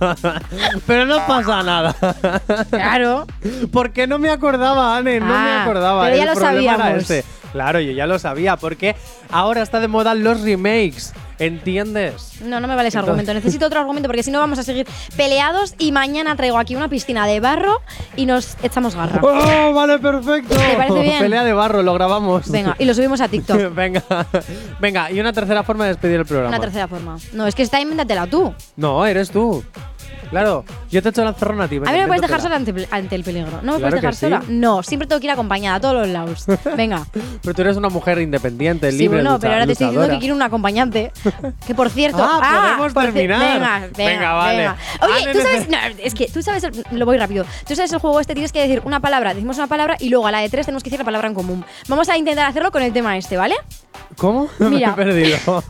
[0.86, 1.94] pero no pasa nada.
[2.70, 3.26] claro.
[3.72, 6.04] Porque no me acordaba, Anne, no me Ah, acordaba.
[6.04, 7.24] pero ya El lo problema era ese.
[7.52, 8.96] Claro, yo ya lo sabía, porque
[9.30, 11.12] ahora está de moda los remakes.
[11.40, 12.40] ¿Entiendes?
[12.42, 13.34] No, no me vale ese Entonces- argumento.
[13.34, 14.86] Necesito otro argumento porque si no vamos a seguir
[15.16, 17.80] peleados y mañana traigo aquí una piscina de barro
[18.14, 19.20] y nos echamos garra.
[19.22, 20.54] ¡Oh, vale, perfecto!
[20.54, 21.18] ¿Te parece bien?
[21.18, 22.50] Pelea de barro, lo grabamos.
[22.50, 23.74] Venga, y lo subimos a TikTok.
[23.74, 24.04] Venga,
[24.78, 26.48] venga, y una tercera forma de despedir el programa.
[26.50, 27.16] Una tercera forma.
[27.32, 28.54] No, es que está invéntatela tú.
[28.76, 29.64] No, eres tú.
[30.30, 31.76] Claro, yo te echo la encerrona a ti.
[31.76, 33.50] A mí no me puedes dejar sola ante, ante el peligro.
[33.62, 34.20] ¿No me Claro puedes dejar que sí.
[34.26, 34.42] sola?
[34.48, 36.44] No, siempre tengo que ir acompañada a todos los lados.
[36.76, 37.04] Venga.
[37.42, 40.08] Pero tú eres una mujer independiente, Sí, libre, bueno, lucha- pero ahora te estoy diciendo
[40.08, 41.12] que quiero un acompañante.
[41.66, 42.18] Que por cierto.
[42.42, 43.40] Ah, podemos por ci- terminar.
[43.40, 44.56] Venga, venga, Venga, vale.
[44.58, 44.76] venga.
[45.00, 45.68] Ah, Oye, ne- tú sabes.
[45.68, 46.62] No, es que tú sabes.
[46.64, 47.44] el- lo voy rápido.
[47.66, 50.26] Tú sabes el juego este, tienes que decir una palabra, decimos una palabra y luego
[50.28, 51.64] a la de tres tenemos que decir la palabra en común.
[51.88, 53.56] Vamos a intentar hacerlo con el tema este, ¿vale?
[54.16, 54.48] ¿Cómo?
[54.58, 54.94] Mira.
[54.96, 55.64] Me he perdido.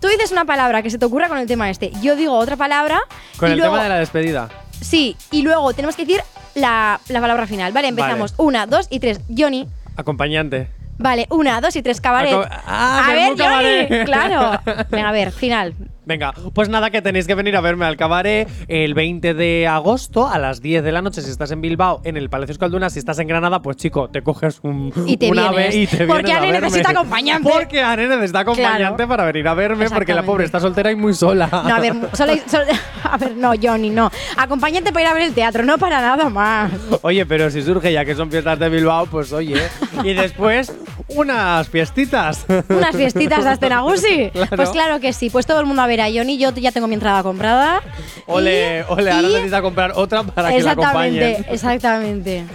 [0.00, 1.90] Tú dices una palabra que se te ocurra con el tema este.
[2.02, 3.00] Yo digo otra palabra.
[3.38, 4.48] Con y luego, tema de la despedida.
[4.80, 6.22] Sí, y luego tenemos que decir
[6.54, 7.72] la, la palabra final.
[7.72, 8.34] Vale, empezamos.
[8.38, 9.20] Una, dos y tres.
[9.36, 9.68] Johnny.
[9.96, 10.68] Acompañante.
[10.98, 12.00] Vale, una, dos y tres.
[12.00, 12.32] Cabaret.
[12.32, 13.88] Aco- Ah, a ver, Cabaret.
[13.88, 14.04] Johnny.
[14.04, 14.60] Claro.
[14.90, 15.74] Venga, a ver, final.
[16.08, 20.26] Venga, pues nada, que tenéis que venir a verme al cabaret el 20 de agosto
[20.26, 22.88] a las 10 de la noche si estás en Bilbao, en el Palacio Escalduna.
[22.88, 26.06] Si estás en Granada, pues chico, te coges un, Y te un ave y te
[26.06, 27.50] Porque Ane necesita acompañante.
[27.52, 29.08] Porque Ane necesita acompañante Claro.
[29.08, 31.46] para venir a verme, porque la pobre está soltera y muy sola.
[31.52, 32.64] No, a ver, solo, solo-
[33.04, 34.10] a ver, no, Johnny, no.
[34.38, 36.72] Acompañante para ir a ver el teatro, no para nada más.
[37.02, 39.60] Oye, pero si surge ya que son fiestas de Bilbao, pues oye.
[40.02, 40.72] y después,
[41.08, 42.46] unas fiestitas.
[42.70, 44.30] Unas fiestitas de Astenagusi.
[44.38, 44.56] Claro.
[44.56, 45.30] Pues claro que sí.
[45.30, 46.38] Pues todo el mundo a ver a Johnny.
[46.38, 47.82] Yo ya tengo mi entrada comprada.
[48.26, 51.54] Ole, Y- ole, ahora y- necesita comprar otra para que la Exactamente, acompañen.
[51.54, 52.44] exactamente.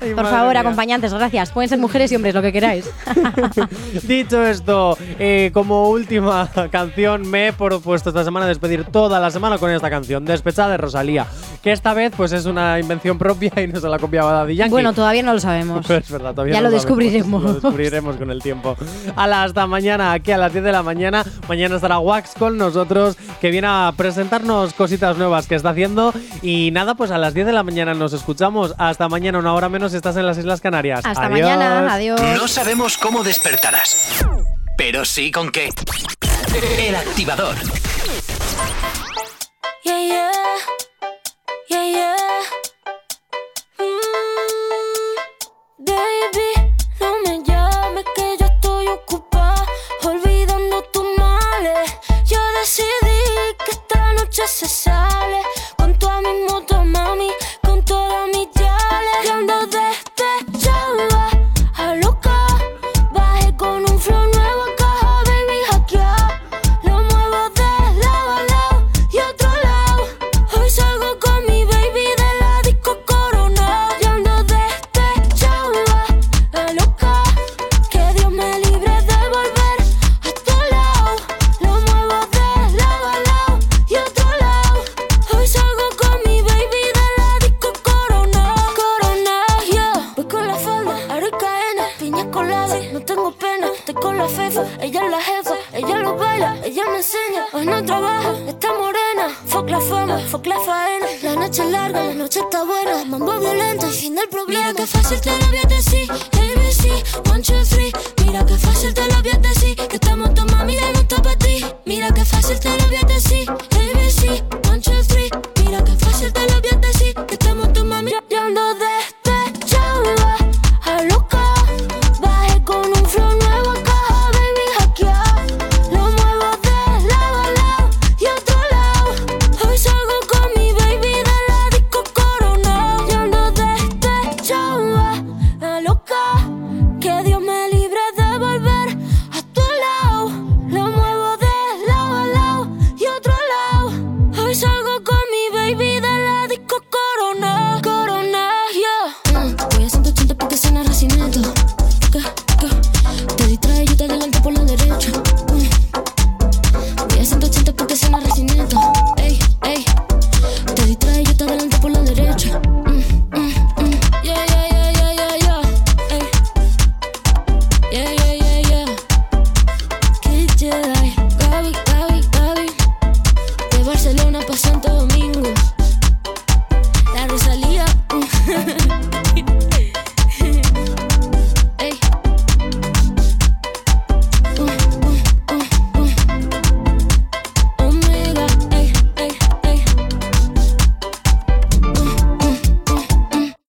[0.00, 0.60] Ay, Por favor, mía.
[0.60, 1.50] acompañantes, gracias.
[1.52, 2.90] Pueden ser mujeres y hombres, lo que queráis.
[4.02, 9.58] Dicho esto, eh, como última canción me he propuesto esta semana despedir toda la semana
[9.58, 11.26] con esta canción, Despechada de Rosalía,
[11.62, 14.70] que esta vez pues es una invención propia y no se la copiaba Daddy Yankee.
[14.72, 15.84] bueno, todavía no lo sabemos.
[15.86, 16.82] Pero es verdad, todavía Ya no lo sabemos.
[16.84, 17.42] descubriremos.
[17.44, 18.76] Lo descubriremos con el tiempo.
[19.14, 21.24] A hasta mañana, aquí a las 10 de la mañana.
[21.48, 26.12] Mañana estará Wax con nosotros, que viene a presentarnos cositas nuevas que está haciendo.
[26.42, 28.74] Y nada, pues a las 10 de la mañana nos escuchamos.
[28.78, 31.00] Hasta mañana, una hora menos, si estás en las Islas Canarias.
[31.04, 31.40] Hasta Adiós.
[31.40, 32.20] mañana, adiós.
[32.20, 34.24] No sabemos cómo despertarás,
[34.76, 35.70] pero sí con qué.
[36.78, 37.56] El activador.
[39.84, 40.30] Yeah, yeah.
[41.68, 42.42] Yeah,